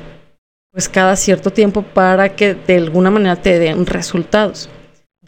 pues 0.72 0.88
cada 0.88 1.16
cierto 1.16 1.50
tiempo 1.50 1.82
para 1.82 2.36
que 2.36 2.54
de 2.54 2.76
alguna 2.76 3.10
manera 3.10 3.34
te 3.36 3.58
den 3.58 3.86
resultados. 3.86 4.68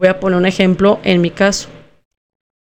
Voy 0.02 0.08
a 0.08 0.18
poner 0.18 0.36
un 0.36 0.46
ejemplo 0.46 0.98
en 1.04 1.20
mi 1.20 1.30
caso. 1.30 1.68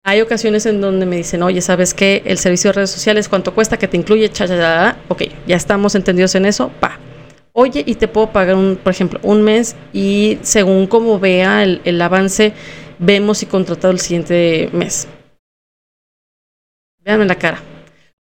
Hay 0.03 0.21
ocasiones 0.21 0.67
en 0.67 0.81
donde 0.81 1.07
me 1.07 1.15
dicen, 1.15 1.41
oye, 1.45 1.61
¿sabes 1.61 1.95
qué? 1.95 2.21
El 2.25 2.37
servicio 2.37 2.71
de 2.71 2.73
redes 2.73 2.91
sociales, 2.91 3.29
¿cuánto 3.29 3.55
cuesta? 3.55 3.77
que 3.77 3.87
te 3.87 3.97
incluye? 3.97 4.29
Cha, 4.29 4.49
cha, 4.49 4.57
cha, 4.57 4.97
Ok, 5.07 5.23
ya 5.47 5.55
estamos 5.55 5.95
entendidos 5.95 6.35
en 6.35 6.47
eso. 6.47 6.73
Pa. 6.81 6.99
Oye, 7.53 7.85
y 7.87 7.95
te 7.95 8.09
puedo 8.09 8.33
pagar, 8.33 8.57
un, 8.57 8.75
por 8.75 8.93
ejemplo, 8.93 9.21
un 9.23 9.43
mes 9.43 9.77
y 9.93 10.39
según 10.43 10.89
como 10.89 11.21
vea 11.21 11.63
el, 11.63 12.03
avance, 12.03 12.55
vemos 12.99 13.39
si 13.39 13.47
contratado 13.47 13.93
el 13.93 14.01
siguiente 14.01 14.69
mes. 14.73 15.07
Véanme 17.05 17.25
la 17.25 17.37
cara. 17.37 17.63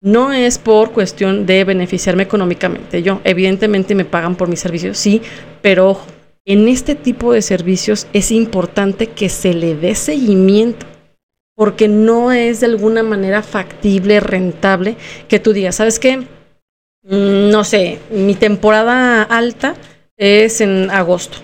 No 0.00 0.32
es 0.32 0.58
por 0.58 0.90
cuestión 0.90 1.46
de 1.46 1.62
beneficiarme 1.62 2.24
económicamente. 2.24 3.00
Yo, 3.04 3.20
evidentemente, 3.22 3.94
me 3.94 4.04
pagan 4.04 4.34
por 4.34 4.48
mis 4.48 4.58
servicios, 4.58 4.98
sí, 4.98 5.22
pero 5.62 5.90
ojo, 5.90 6.06
en 6.46 6.68
este 6.68 6.94
tipo 6.94 7.32
de 7.32 7.42
servicios 7.42 8.06
es 8.12 8.30
importante 8.30 9.08
que 9.08 9.28
se 9.28 9.54
le 9.54 9.74
dé 9.74 9.94
seguimiento, 9.94 10.86
porque 11.56 11.88
no 11.88 12.32
es 12.32 12.60
de 12.60 12.66
alguna 12.66 13.02
manera 13.02 13.42
factible, 13.42 14.20
rentable, 14.20 14.96
que 15.28 15.38
tú 15.38 15.52
digas, 15.52 15.76
¿sabes 15.76 15.98
qué? 15.98 16.18
Mm, 17.04 17.50
no 17.50 17.64
sé, 17.64 17.98
mi 18.10 18.34
temporada 18.34 19.22
alta 19.22 19.74
es 20.16 20.60
en 20.60 20.90
agosto. 20.90 21.38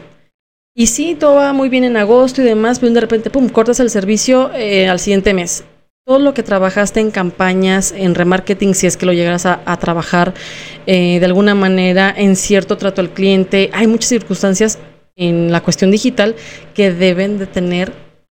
Y 0.75 0.87
sí, 0.87 1.17
todo 1.19 1.37
va 1.37 1.53
muy 1.53 1.69
bien 1.69 1.85
en 1.85 1.97
agosto 1.97 2.43
y 2.43 2.45
demás, 2.45 2.79
pero 2.79 2.93
de 2.93 3.01
repente, 3.01 3.31
pum, 3.31 3.49
cortas 3.49 3.81
el 3.81 3.91
servicio 3.91 4.51
eh, 4.55 4.89
al 4.89 5.01
siguiente 5.01 5.35
mes. 5.35 5.65
Todo 6.07 6.19
lo 6.19 6.33
que 6.33 6.43
trabajaste 6.43 7.01
en 7.01 7.11
campañas, 7.11 7.93
en 7.93 8.15
remarketing, 8.15 8.75
si 8.75 8.87
es 8.87 8.97
que 8.97 9.07
lo 9.07 9.13
llegas 9.13 9.47
a, 9.47 9.61
a 9.65 9.77
trabajar 9.79 10.33
eh, 10.87 11.19
de 11.21 11.27
alguna 11.27 11.55
manera 11.55 12.13
en 12.17 12.37
cierto 12.37 12.77
trato 12.77 13.01
al 13.01 13.11
cliente, 13.11 13.71
hay 13.73 13.87
muchas 13.87 14.09
circunstancias 14.09 14.79
en 15.21 15.53
la 15.53 15.61
cuestión 15.61 15.93
digital 15.93 16.35
que 16.75 16.93
deben 16.93 17.39
de 17.39 17.47
tener 17.47 17.93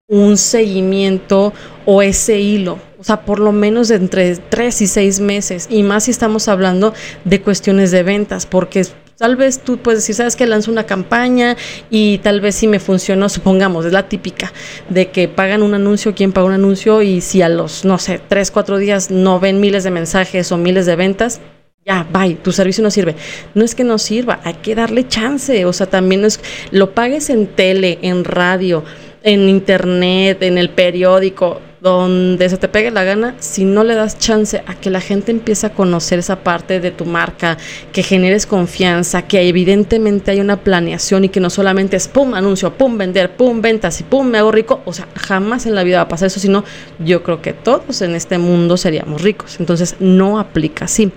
un 0.09 0.37
seguimiento 0.37 1.53
o 1.85 2.01
ese 2.01 2.39
hilo, 2.39 2.79
o 2.97 3.03
sea, 3.03 3.25
por 3.25 3.39
lo 3.39 3.51
menos 3.51 3.91
entre 3.91 4.37
tres 4.37 4.81
y 4.81 4.87
seis 4.87 5.19
meses, 5.19 5.67
y 5.69 5.83
más 5.83 6.05
si 6.05 6.11
estamos 6.11 6.47
hablando 6.47 6.93
de 7.25 7.41
cuestiones 7.41 7.91
de 7.91 8.03
ventas, 8.03 8.45
porque 8.45 8.85
tal 9.17 9.35
vez 9.35 9.59
tú 9.59 9.77
puedes 9.77 9.99
decir, 9.99 10.15
sabes 10.15 10.37
que 10.37 10.47
lanzo 10.47 10.71
una 10.71 10.85
campaña 10.85 11.57
y 11.89 12.19
tal 12.19 12.39
vez 12.39 12.55
si 12.55 12.67
me 12.67 12.79
funcionó, 12.79 13.27
supongamos, 13.27 13.85
es 13.85 13.91
la 13.91 14.07
típica 14.07 14.53
de 14.87 15.11
que 15.11 15.27
pagan 15.27 15.61
un 15.61 15.73
anuncio, 15.73 16.15
quien 16.15 16.31
paga 16.31 16.47
un 16.47 16.53
anuncio 16.53 17.01
y 17.01 17.19
si 17.19 17.41
a 17.41 17.49
los, 17.49 17.83
no 17.83 17.97
sé, 17.99 18.21
tres, 18.25 18.49
cuatro 18.49 18.77
días 18.77 19.11
no 19.11 19.41
ven 19.41 19.59
miles 19.59 19.83
de 19.83 19.91
mensajes 19.91 20.53
o 20.53 20.57
miles 20.57 20.85
de 20.85 20.95
ventas, 20.95 21.41
ya, 21.87 22.05
bye, 22.11 22.35
tu 22.35 22.51
servicio 22.51 22.83
no 22.83 22.91
sirve. 22.91 23.15
No 23.53 23.63
es 23.63 23.73
que 23.73 23.85
no 23.85 23.97
sirva, 23.97 24.41
hay 24.43 24.55
que 24.55 24.75
darle 24.75 25.07
chance. 25.07 25.65
O 25.65 25.71
sea, 25.71 25.87
también 25.87 26.25
es, 26.25 26.41
lo 26.71 26.93
pagues 26.93 27.29
en 27.29 27.47
tele, 27.47 27.99
en 28.01 28.25
radio, 28.25 28.83
en 29.23 29.47
internet, 29.47 30.43
en 30.43 30.57
el 30.57 30.69
periódico, 30.69 31.61
donde 31.81 32.49
se 32.49 32.57
te 32.57 32.67
pegue 32.67 32.91
la 32.91 33.03
gana, 33.03 33.35
si 33.39 33.63
no 33.63 33.83
le 33.83 33.95
das 33.95 34.17
chance 34.17 34.63
a 34.65 34.75
que 34.75 34.89
la 34.89 35.01
gente 35.01 35.31
empiece 35.31 35.67
a 35.67 35.73
conocer 35.73 36.19
esa 36.19 36.43
parte 36.43 36.79
de 36.79 36.91
tu 36.91 37.05
marca, 37.05 37.57
que 37.91 38.03
generes 38.03 38.45
confianza, 38.45 39.23
que 39.23 39.47
evidentemente 39.47 40.31
hay 40.31 40.39
una 40.39 40.57
planeación 40.57 41.25
y 41.25 41.29
que 41.29 41.39
no 41.39 41.49
solamente 41.49 41.97
es 41.97 42.07
pum, 42.07 42.33
anuncio, 42.33 42.73
pum, 42.73 42.97
vender, 42.97 43.35
pum, 43.35 43.61
ventas 43.61 43.99
y 44.01 44.03
pum, 44.03 44.27
me 44.27 44.37
hago 44.37 44.51
rico, 44.51 44.81
o 44.85 44.93
sea, 44.93 45.07
jamás 45.15 45.65
en 45.65 45.75
la 45.75 45.83
vida 45.83 45.97
va 45.97 46.03
a 46.03 46.07
pasar 46.07 46.27
eso, 46.27 46.39
sino 46.39 46.63
yo 46.99 47.23
creo 47.23 47.41
que 47.41 47.53
todos 47.53 48.01
en 48.01 48.15
este 48.15 48.37
mundo 48.37 48.77
seríamos 48.77 49.21
ricos. 49.21 49.59
Entonces, 49.59 49.95
no 49.99 50.39
aplica 50.39 50.85
así 50.85 51.11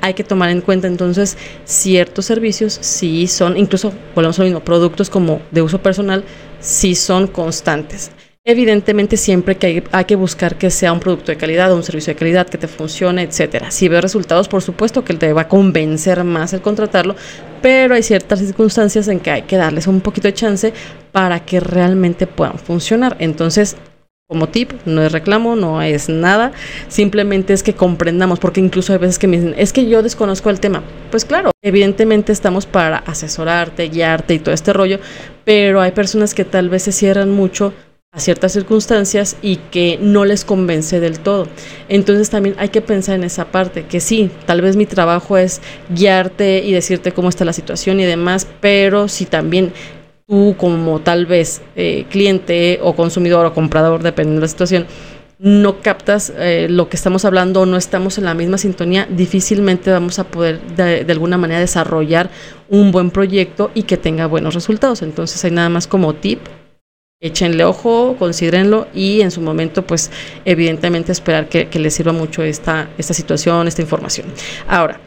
hay 0.00 0.14
que 0.14 0.24
tomar 0.24 0.50
en 0.50 0.60
cuenta 0.60 0.86
entonces 0.86 1.36
ciertos 1.64 2.26
servicios 2.26 2.78
si 2.80 3.26
son, 3.26 3.56
incluso 3.56 3.92
volvemos 4.14 4.38
a 4.38 4.42
lo 4.42 4.46
mismo, 4.46 4.64
productos 4.64 5.10
como 5.10 5.40
de 5.50 5.62
uso 5.62 5.82
personal, 5.82 6.24
si 6.60 6.94
son 6.94 7.26
constantes. 7.26 8.12
Evidentemente 8.50 9.18
siempre 9.18 9.58
que 9.58 9.66
hay, 9.66 9.84
hay, 9.92 10.06
que 10.06 10.16
buscar 10.16 10.56
que 10.56 10.70
sea 10.70 10.90
un 10.94 11.00
producto 11.00 11.30
de 11.30 11.36
calidad 11.36 11.70
un 11.70 11.82
servicio 11.82 12.14
de 12.14 12.18
calidad 12.18 12.48
que 12.48 12.56
te 12.56 12.66
funcione, 12.66 13.20
etcétera. 13.20 13.70
Si 13.70 13.88
ve 13.88 14.00
resultados, 14.00 14.48
por 14.48 14.62
supuesto 14.62 15.04
que 15.04 15.12
te 15.12 15.34
va 15.34 15.42
a 15.42 15.48
convencer 15.48 16.24
más 16.24 16.54
el 16.54 16.62
contratarlo, 16.62 17.14
pero 17.60 17.94
hay 17.94 18.02
ciertas 18.02 18.38
circunstancias 18.38 19.06
en 19.08 19.20
que 19.20 19.30
hay 19.30 19.42
que 19.42 19.58
darles 19.58 19.86
un 19.86 20.00
poquito 20.00 20.28
de 20.28 20.32
chance 20.32 20.72
para 21.12 21.44
que 21.44 21.60
realmente 21.60 22.26
puedan 22.26 22.58
funcionar. 22.58 23.18
Entonces, 23.18 23.76
como 24.26 24.48
tip, 24.48 24.72
no 24.86 25.02
es 25.02 25.12
reclamo, 25.12 25.54
no 25.54 25.82
es 25.82 26.08
nada, 26.08 26.52
simplemente 26.88 27.52
es 27.52 27.62
que 27.62 27.74
comprendamos, 27.74 28.38
porque 28.38 28.60
incluso 28.60 28.94
hay 28.94 28.98
veces 28.98 29.18
que 29.18 29.26
me 29.26 29.36
dicen, 29.36 29.54
es 29.58 29.74
que 29.74 29.90
yo 29.90 30.02
desconozco 30.02 30.48
el 30.48 30.58
tema. 30.58 30.82
Pues 31.10 31.26
claro, 31.26 31.50
evidentemente 31.62 32.32
estamos 32.32 32.64
para 32.64 32.96
asesorarte, 32.96 33.90
guiarte 33.90 34.32
y 34.32 34.38
todo 34.38 34.54
este 34.54 34.72
rollo, 34.72 35.00
pero 35.44 35.82
hay 35.82 35.92
personas 35.92 36.32
que 36.32 36.46
tal 36.46 36.70
vez 36.70 36.84
se 36.84 36.92
cierran 36.92 37.30
mucho 37.30 37.74
a 38.18 38.20
ciertas 38.20 38.52
circunstancias 38.52 39.36
y 39.42 39.56
que 39.56 39.98
no 40.00 40.24
les 40.24 40.44
convence 40.44 41.00
del 41.00 41.20
todo. 41.20 41.46
Entonces 41.88 42.28
también 42.30 42.56
hay 42.58 42.68
que 42.68 42.82
pensar 42.82 43.14
en 43.14 43.24
esa 43.24 43.46
parte, 43.46 43.86
que 43.86 44.00
sí, 44.00 44.30
tal 44.44 44.60
vez 44.60 44.76
mi 44.76 44.86
trabajo 44.86 45.38
es 45.38 45.60
guiarte 45.88 46.62
y 46.64 46.72
decirte 46.72 47.12
cómo 47.12 47.28
está 47.28 47.44
la 47.44 47.52
situación 47.52 48.00
y 48.00 48.04
demás, 48.04 48.46
pero 48.60 49.08
si 49.08 49.24
también 49.24 49.72
tú 50.26 50.54
como 50.58 51.00
tal 51.00 51.26
vez 51.26 51.62
eh, 51.76 52.06
cliente 52.10 52.80
o 52.82 52.94
consumidor 52.94 53.46
o 53.46 53.54
comprador, 53.54 54.02
dependiendo 54.02 54.40
de 54.40 54.44
la 54.46 54.48
situación, 54.48 54.86
no 55.38 55.80
captas 55.80 56.32
eh, 56.36 56.66
lo 56.68 56.88
que 56.88 56.96
estamos 56.96 57.24
hablando 57.24 57.60
o 57.60 57.66
no 57.66 57.76
estamos 57.76 58.18
en 58.18 58.24
la 58.24 58.34
misma 58.34 58.58
sintonía, 58.58 59.06
difícilmente 59.08 59.92
vamos 59.92 60.18
a 60.18 60.24
poder 60.24 60.60
de, 60.76 61.04
de, 61.04 61.12
alguna 61.12 61.38
manera 61.38 61.60
desarrollar 61.60 62.28
un 62.68 62.90
buen 62.90 63.12
proyecto 63.12 63.70
y 63.72 63.84
que 63.84 63.96
tenga 63.96 64.26
buenos 64.26 64.54
resultados. 64.54 65.02
Entonces 65.02 65.42
hay 65.44 65.52
nada 65.52 65.68
más 65.68 65.86
como 65.86 66.14
tip 66.14 66.40
échenle 67.20 67.64
ojo, 67.64 68.16
considérenlo 68.18 68.86
y 68.94 69.22
en 69.22 69.30
su 69.30 69.40
momento, 69.40 69.86
pues 69.86 70.10
evidentemente 70.44 71.12
esperar 71.12 71.48
que, 71.48 71.68
les 71.78 71.94
sirva 71.94 72.12
mucho 72.12 72.42
esta, 72.42 72.90
esta 72.98 73.14
situación, 73.14 73.66
esta 73.68 73.82
información. 73.82 74.26
Ahora, 74.66 75.00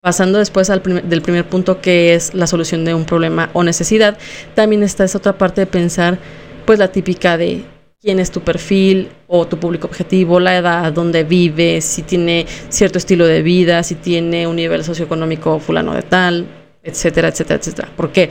Pasando 0.00 0.38
después 0.38 0.70
al 0.70 0.80
del 1.08 1.22
primer 1.22 1.44
punto 1.48 1.80
que 1.80 2.14
es 2.14 2.32
la 2.32 2.46
solución 2.46 2.84
de 2.84 2.94
un 2.94 3.04
problema 3.04 3.50
o 3.52 3.64
necesidad, 3.64 4.16
también 4.54 4.84
está 4.84 5.02
esa 5.02 5.18
otra 5.18 5.36
parte 5.36 5.62
de 5.62 5.66
pensar, 5.66 6.18
pues 6.64 6.78
la 6.78 6.92
típica 6.92 7.36
de 7.36 7.64
quién 8.00 8.20
es 8.20 8.30
tu 8.30 8.42
perfil 8.42 9.08
o 9.26 9.48
tu 9.48 9.58
público 9.58 9.88
objetivo, 9.88 10.38
la 10.38 10.56
edad, 10.56 10.92
dónde 10.92 11.24
vive, 11.24 11.80
si 11.80 12.02
tiene 12.02 12.46
cierto 12.68 12.98
estilo 12.98 13.26
de 13.26 13.42
vida, 13.42 13.82
si 13.82 13.96
tiene 13.96 14.46
un 14.46 14.54
nivel 14.54 14.84
socioeconómico 14.84 15.58
fulano 15.58 15.92
de 15.92 16.02
tal, 16.02 16.46
etcétera, 16.84 17.28
etcétera, 17.28 17.58
etcétera. 17.58 17.88
Porque 17.96 18.30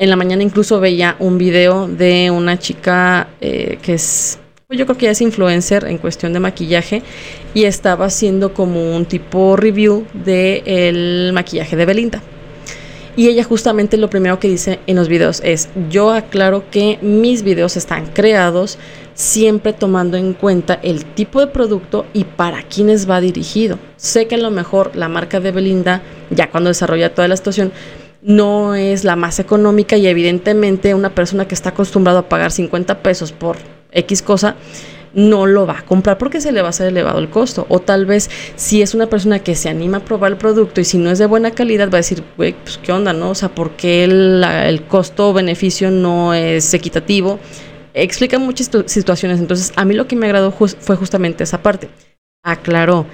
en 0.00 0.08
la 0.08 0.16
mañana 0.16 0.42
incluso 0.42 0.80
veía 0.80 1.14
un 1.18 1.36
video 1.36 1.86
de 1.86 2.30
una 2.30 2.58
chica 2.58 3.28
eh, 3.40 3.78
que 3.82 3.94
es 3.94 4.38
pues 4.66 4.78
yo 4.78 4.86
creo 4.86 4.96
que 4.96 5.06
ya 5.06 5.10
es 5.10 5.20
influencer 5.20 5.84
en 5.84 5.98
cuestión 5.98 6.32
de 6.32 6.40
maquillaje 6.40 7.02
y 7.54 7.64
estaba 7.64 8.06
haciendo 8.06 8.54
como 8.54 8.96
un 8.96 9.04
tipo 9.04 9.56
review 9.56 10.06
del 10.14 10.62
el 10.64 11.32
maquillaje 11.34 11.76
de 11.76 11.84
Belinda. 11.84 12.22
Y 13.16 13.28
ella 13.28 13.42
justamente 13.44 13.96
lo 13.96 14.08
primero 14.08 14.38
que 14.38 14.48
dice 14.48 14.78
en 14.86 14.96
los 14.96 15.08
videos 15.08 15.42
es, 15.44 15.68
yo 15.90 16.12
aclaro 16.12 16.70
que 16.70 16.98
mis 17.02 17.42
videos 17.42 17.76
están 17.76 18.06
creados 18.06 18.78
siempre 19.14 19.72
tomando 19.72 20.16
en 20.16 20.32
cuenta 20.32 20.78
el 20.82 21.04
tipo 21.04 21.40
de 21.40 21.48
producto 21.48 22.06
y 22.14 22.24
para 22.24 22.62
quiénes 22.62 23.10
va 23.10 23.20
dirigido. 23.20 23.78
Sé 23.96 24.28
que 24.28 24.36
a 24.36 24.38
lo 24.38 24.52
mejor 24.52 24.92
la 24.94 25.08
marca 25.08 25.40
de 25.40 25.50
Belinda, 25.50 26.00
ya 26.30 26.48
cuando 26.48 26.70
desarrolla 26.70 27.12
toda 27.12 27.26
la 27.26 27.36
situación, 27.36 27.72
no 28.22 28.74
es 28.74 29.04
la 29.04 29.16
más 29.16 29.38
económica 29.38 29.96
y 29.96 30.06
evidentemente 30.06 30.94
una 30.94 31.14
persona 31.14 31.48
que 31.48 31.54
está 31.54 31.70
acostumbrado 31.70 32.18
a 32.18 32.28
pagar 32.28 32.52
50 32.52 33.02
pesos 33.02 33.32
por 33.32 33.56
X 33.92 34.22
cosa, 34.22 34.56
no 35.12 35.46
lo 35.46 35.66
va 35.66 35.80
a 35.80 35.82
comprar 35.82 36.18
porque 36.18 36.40
se 36.40 36.52
le 36.52 36.62
va 36.62 36.68
a 36.68 36.72
ser 36.72 36.88
elevado 36.88 37.18
el 37.18 37.30
costo. 37.30 37.66
O 37.68 37.80
tal 37.80 38.06
vez 38.06 38.30
si 38.56 38.82
es 38.82 38.94
una 38.94 39.06
persona 39.06 39.40
que 39.40 39.54
se 39.54 39.68
anima 39.68 39.98
a 39.98 40.04
probar 40.04 40.32
el 40.32 40.38
producto 40.38 40.80
y 40.80 40.84
si 40.84 40.98
no 40.98 41.10
es 41.10 41.18
de 41.18 41.26
buena 41.26 41.50
calidad 41.50 41.88
va 41.88 41.94
a 41.94 42.04
decir, 42.04 42.22
güey, 42.36 42.52
pues 42.52 42.78
qué 42.78 42.92
onda, 42.92 43.12
¿no? 43.12 43.30
O 43.30 43.34
sea, 43.34 43.48
¿por 43.54 43.72
qué 43.72 44.04
el, 44.04 44.44
el 44.44 44.84
costo-beneficio 44.84 45.90
no 45.90 46.34
es 46.34 46.72
equitativo? 46.74 47.40
Explica 47.94 48.38
muchas 48.38 48.70
situaciones. 48.86 49.40
Entonces, 49.40 49.72
a 49.74 49.84
mí 49.84 49.94
lo 49.94 50.06
que 50.06 50.14
me 50.14 50.26
agradó 50.26 50.52
fue 50.52 50.96
justamente 50.96 51.42
esa 51.42 51.60
parte. 51.62 51.90
Aclaró, 52.44 53.06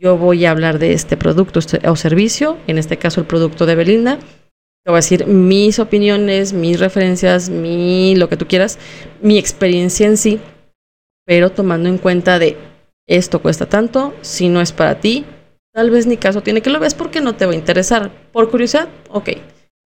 yo 0.00 0.16
voy 0.16 0.46
a 0.46 0.50
hablar 0.50 0.78
de 0.78 0.94
este 0.94 1.16
producto 1.16 1.58
este, 1.58 1.86
o 1.88 1.94
servicio, 1.94 2.56
en 2.66 2.78
este 2.78 2.96
caso 2.96 3.20
el 3.20 3.26
producto 3.26 3.66
de 3.66 3.74
Belinda 3.74 4.18
te 4.84 4.90
voy 4.90 4.98
a 4.98 4.98
decir 4.98 5.26
mis 5.26 5.78
opiniones, 5.78 6.52
mis 6.52 6.78
referencias, 6.78 7.48
mi 7.48 8.14
lo 8.16 8.28
que 8.28 8.36
tú 8.36 8.46
quieras, 8.46 8.78
mi 9.22 9.38
experiencia 9.38 10.06
en 10.06 10.18
sí, 10.18 10.40
pero 11.24 11.50
tomando 11.50 11.88
en 11.88 11.96
cuenta 11.96 12.38
de 12.38 12.58
esto 13.06 13.40
cuesta 13.40 13.66
tanto, 13.66 14.14
si 14.20 14.48
no 14.48 14.60
es 14.60 14.72
para 14.72 15.00
ti, 15.00 15.24
tal 15.72 15.90
vez 15.90 16.06
ni 16.06 16.18
caso 16.18 16.42
tiene 16.42 16.60
que 16.60 16.68
lo 16.68 16.80
veas 16.80 16.94
porque 16.94 17.22
no 17.22 17.34
te 17.34 17.46
va 17.46 17.52
a 17.52 17.56
interesar. 17.56 18.10
Por 18.30 18.50
curiosidad, 18.50 18.88
ok. 19.08 19.30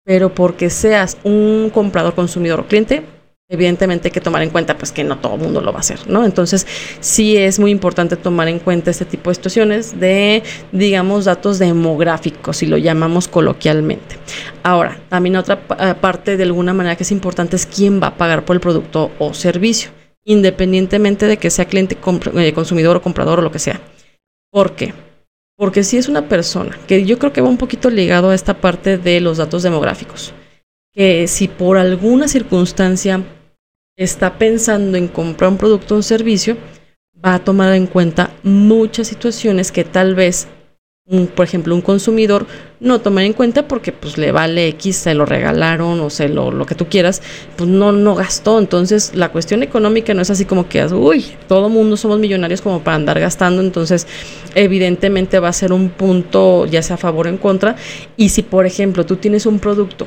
Pero 0.06 0.34
porque 0.34 0.70
seas 0.70 1.18
un 1.24 1.70
comprador, 1.74 2.16
consumidor 2.16 2.62
o 2.62 2.68
cliente, 2.68 3.04
evidentemente 3.48 4.08
hay 4.08 4.12
que 4.12 4.22
tomar 4.22 4.42
en 4.42 4.50
cuenta 4.50 4.78
pues 4.78 4.92
que 4.92 5.04
no 5.04 5.20
todo 5.20 5.36
el 5.36 5.42
mundo 5.42 5.62
lo 5.62 5.72
va 5.72 5.78
a 5.78 5.82
hacer, 5.82 6.00
¿no? 6.10 6.26
Entonces 6.26 6.66
sí 7.00 7.38
es 7.38 7.60
muy 7.60 7.70
importante 7.70 8.16
tomar 8.16 8.48
en 8.48 8.60
cuenta 8.60 8.90
este 8.90 9.06
tipo 9.06 9.30
de 9.30 9.36
situaciones 9.36 10.00
de, 10.00 10.42
digamos, 10.72 11.26
datos 11.26 11.60
demográficos, 11.60 12.58
si 12.58 12.66
lo 12.66 12.78
llamamos 12.78 13.28
coloquialmente. 13.28 14.18
Ahora, 14.64 15.00
también 15.10 15.36
otra 15.36 15.60
eh, 15.80 15.94
parte 16.00 16.38
de 16.38 16.44
alguna 16.44 16.74
manera 16.74 16.96
que 16.96 17.04
es 17.04 17.12
importante 17.12 17.56
es 17.56 17.66
quién 17.68 18.02
va 18.02 18.08
a 18.08 18.18
pagar 18.18 18.46
por 18.46 18.56
el 18.56 18.62
producto 18.62 19.12
o 19.20 19.34
servicio, 19.36 19.92
independientemente 20.24 21.28
de 21.28 21.38
que 21.38 21.52
sea 21.52 21.66
cliente, 21.66 21.98
eh, 22.36 22.54
consumidor 22.54 22.98
o 22.98 23.02
comprador 23.02 23.40
o 23.40 23.44
lo 23.44 23.52
que 23.52 23.60
sea. 23.60 23.80
¿Por 24.52 24.76
qué? 24.76 24.94
Porque 25.56 25.84
si 25.84 25.98
es 25.98 26.10
una 26.10 26.28
persona, 26.28 26.78
que 26.88 27.06
yo 27.06 27.20
creo 27.20 27.32
que 27.32 27.42
va 27.42 27.48
un 27.48 27.58
poquito 27.58 27.90
ligado 27.90 28.32
a 28.32 28.36
esta 28.36 28.56
parte 28.56 28.98
de 28.98 29.22
los 29.22 29.38
datos 29.38 29.64
demográficos, 29.64 30.34
que 30.92 31.28
si 31.28 31.48
por 31.48 31.78
alguna 31.78 32.28
circunstancia 32.28 33.22
está 33.98 34.38
pensando 34.38 34.98
en 34.98 35.08
comprar 35.08 35.52
un 35.52 35.58
producto 35.58 35.94
o 35.94 35.98
un 35.98 36.04
servicio, 36.04 36.58
va 37.24 37.36
a 37.36 37.44
tomar 37.44 37.74
en 37.74 37.88
cuenta 37.88 38.32
muchas 38.44 39.08
situaciones 39.08 39.72
que 39.72 39.86
tal 39.86 40.16
vez, 40.16 40.48
por 41.34 41.46
ejemplo, 41.46 41.74
un 41.74 41.82
consumidor 41.82 42.46
no 42.82 43.00
toma 43.00 43.24
en 43.24 43.32
cuenta 43.32 43.68
porque 43.68 43.94
pues 43.94 44.18
le 44.18 44.34
vale 44.34 44.68
X, 44.70 44.98
se 44.98 45.14
lo 45.14 45.26
regalaron 45.26 46.00
o 46.02 46.10
se 46.10 46.28
lo, 46.28 46.52
lo 46.52 46.66
que 46.66 46.76
tú 46.76 46.88
quieras, 46.88 47.22
pues 47.56 47.70
no, 47.70 47.94
no 47.94 48.16
gastó. 48.16 48.60
Entonces 48.60 49.16
la 49.16 49.32
cuestión 49.32 49.64
económica 49.64 50.14
no 50.14 50.22
es 50.22 50.30
así 50.30 50.44
como 50.44 50.68
que, 50.68 50.84
uy, 50.88 51.26
todo 51.48 51.70
mundo 51.70 51.96
somos 51.96 52.20
millonarios 52.20 52.62
como 52.62 52.84
para 52.84 52.96
andar 52.96 53.20
gastando, 53.20 53.62
entonces 53.62 54.08
evidentemente 54.56 55.40
va 55.40 55.50
a 55.50 55.54
ser 55.54 55.72
un 55.72 55.90
punto 55.90 56.66
ya 56.66 56.82
sea 56.82 56.96
a 56.96 56.98
favor 56.98 57.28
o 57.28 57.30
en 57.30 57.38
contra. 57.38 57.78
Y 58.18 58.30
si, 58.30 58.42
por 58.42 58.66
ejemplo, 58.66 59.06
tú 59.06 59.16
tienes 59.16 59.46
un 59.46 59.60
producto 59.60 60.06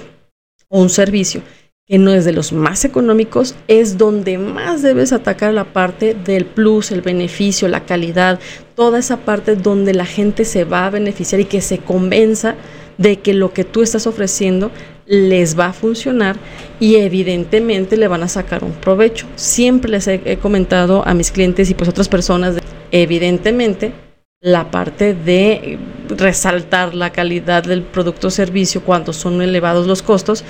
o 0.68 0.82
un 0.82 0.90
servicio 0.90 1.40
que 1.88 1.98
no 1.98 2.12
es 2.12 2.26
de 2.26 2.32
los 2.32 2.52
más 2.52 2.84
económicos, 2.84 3.54
es 3.66 3.96
donde 3.96 4.36
más 4.36 4.82
debes 4.82 5.12
atacar 5.12 5.54
la 5.54 5.64
parte 5.64 6.14
del 6.14 6.44
plus, 6.44 6.92
el 6.92 7.00
beneficio, 7.00 7.66
la 7.66 7.86
calidad, 7.86 8.38
toda 8.74 8.98
esa 8.98 9.16
parte 9.16 9.56
donde 9.56 9.94
la 9.94 10.04
gente 10.04 10.44
se 10.44 10.64
va 10.64 10.84
a 10.84 10.90
beneficiar 10.90 11.40
y 11.40 11.46
que 11.46 11.62
se 11.62 11.78
convenza 11.78 12.56
de 12.98 13.20
que 13.20 13.32
lo 13.32 13.54
que 13.54 13.64
tú 13.64 13.80
estás 13.80 14.06
ofreciendo 14.06 14.70
les 15.06 15.58
va 15.58 15.66
a 15.66 15.72
funcionar 15.72 16.36
y 16.78 16.96
evidentemente 16.96 17.96
le 17.96 18.08
van 18.08 18.22
a 18.22 18.28
sacar 18.28 18.64
un 18.64 18.72
provecho. 18.72 19.26
Siempre 19.36 19.90
les 19.90 20.06
he, 20.08 20.38
comentado 20.42 21.02
a 21.06 21.14
mis 21.14 21.30
clientes 21.30 21.70
y 21.70 21.74
pues 21.74 21.88
otras 21.88 22.08
personas, 22.08 22.56
evidentemente, 22.90 23.92
la 24.40 24.70
parte 24.70 25.14
de 25.14 25.78
resaltar 26.10 26.94
la 26.94 27.10
calidad 27.10 27.64
del 27.64 27.82
producto 27.82 28.28
o 28.28 28.30
servicio 28.30 28.82
cuando 28.82 29.12
son 29.12 29.40
elevados 29.40 29.86
los 29.86 30.02
costos, 30.02 30.44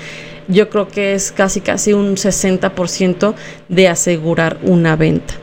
yo 0.49 0.69
creo 0.69 0.87
que 0.87 1.13
es 1.13 1.31
casi 1.31 1.61
casi 1.61 1.93
un 1.93 2.15
60% 2.15 3.35
de 3.69 3.87
asegurar 3.87 4.59
una 4.63 4.95
venta. 4.95 5.35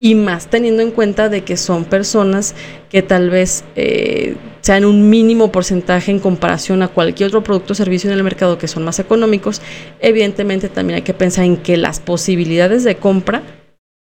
Y 0.00 0.14
más 0.14 0.48
teniendo 0.48 0.82
en 0.82 0.92
cuenta 0.92 1.28
de 1.28 1.42
que 1.42 1.56
son 1.56 1.84
personas 1.84 2.54
que 2.88 3.02
tal 3.02 3.30
vez 3.30 3.64
eh, 3.74 4.36
sean 4.60 4.84
un 4.84 5.10
mínimo 5.10 5.50
porcentaje 5.50 6.10
en 6.10 6.20
comparación 6.20 6.82
a 6.82 6.88
cualquier 6.88 7.28
otro 7.28 7.42
producto 7.42 7.72
o 7.72 7.76
servicio 7.76 8.10
en 8.10 8.16
el 8.16 8.22
mercado 8.22 8.58
que 8.58 8.68
son 8.68 8.84
más 8.84 9.00
económicos, 9.00 9.60
evidentemente 10.00 10.68
también 10.68 10.96
hay 10.96 11.02
que 11.02 11.14
pensar 11.14 11.44
en 11.44 11.56
que 11.56 11.76
las 11.76 12.00
posibilidades 12.00 12.84
de 12.84 12.96
compra 12.96 13.42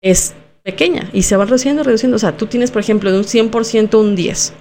es 0.02 0.34
pequeña 0.64 1.10
y 1.14 1.24
se 1.24 1.38
va 1.38 1.46
reduciendo, 1.46 1.84
reduciendo. 1.84 2.18
O 2.18 2.20
sea, 2.20 2.36
tú 2.36 2.48
tienes, 2.48 2.72
por 2.72 2.82
ejemplo, 2.82 3.12
de 3.12 3.18
un 3.20 3.24
100% 3.24 3.98
un 3.98 4.16
10. 4.16 4.54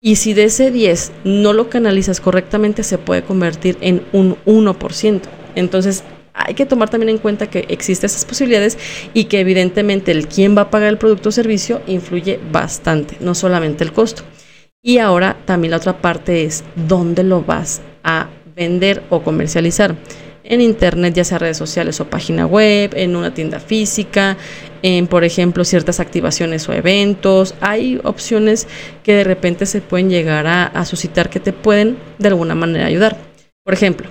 Y 0.00 0.16
si 0.16 0.34
de 0.34 0.44
ese 0.44 0.70
10 0.70 1.12
no 1.24 1.52
lo 1.52 1.70
canalizas 1.70 2.20
correctamente, 2.20 2.82
se 2.82 2.98
puede 2.98 3.22
convertir 3.22 3.78
en 3.80 4.04
un 4.12 4.36
1%. 4.44 5.22
Entonces, 5.54 6.04
hay 6.34 6.54
que 6.54 6.66
tomar 6.66 6.90
también 6.90 7.08
en 7.08 7.18
cuenta 7.18 7.48
que 7.48 7.64
existen 7.68 8.06
esas 8.06 8.26
posibilidades 8.26 8.76
y 9.14 9.24
que 9.24 9.40
evidentemente 9.40 10.12
el 10.12 10.28
quién 10.28 10.56
va 10.56 10.62
a 10.62 10.70
pagar 10.70 10.90
el 10.90 10.98
producto 10.98 11.30
o 11.30 11.32
servicio 11.32 11.80
influye 11.86 12.38
bastante, 12.52 13.16
no 13.20 13.34
solamente 13.34 13.84
el 13.84 13.92
costo. 13.92 14.22
Y 14.82 14.98
ahora 14.98 15.38
también 15.46 15.70
la 15.70 15.78
otra 15.78 16.00
parte 16.00 16.44
es 16.44 16.62
dónde 16.74 17.24
lo 17.24 17.42
vas 17.42 17.80
a 18.04 18.28
vender 18.54 19.02
o 19.08 19.22
comercializar 19.22 19.96
en 20.48 20.60
internet, 20.60 21.14
ya 21.14 21.24
sea 21.24 21.38
redes 21.38 21.56
sociales 21.56 22.00
o 22.00 22.08
página 22.08 22.46
web, 22.46 22.92
en 22.94 23.16
una 23.16 23.34
tienda 23.34 23.60
física, 23.60 24.36
en, 24.82 25.06
por 25.06 25.24
ejemplo, 25.24 25.64
ciertas 25.64 26.00
activaciones 26.00 26.68
o 26.68 26.72
eventos. 26.72 27.54
Hay 27.60 28.00
opciones 28.04 28.66
que 29.02 29.14
de 29.14 29.24
repente 29.24 29.66
se 29.66 29.80
pueden 29.80 30.10
llegar 30.10 30.46
a, 30.46 30.84
suscitar 30.84 31.30
que 31.30 31.40
te 31.40 31.52
pueden 31.52 31.96
de 32.18 32.28
alguna 32.28 32.54
manera 32.54 32.86
ayudar. 32.86 33.16
Por 33.64 33.74
ejemplo, 33.74 34.08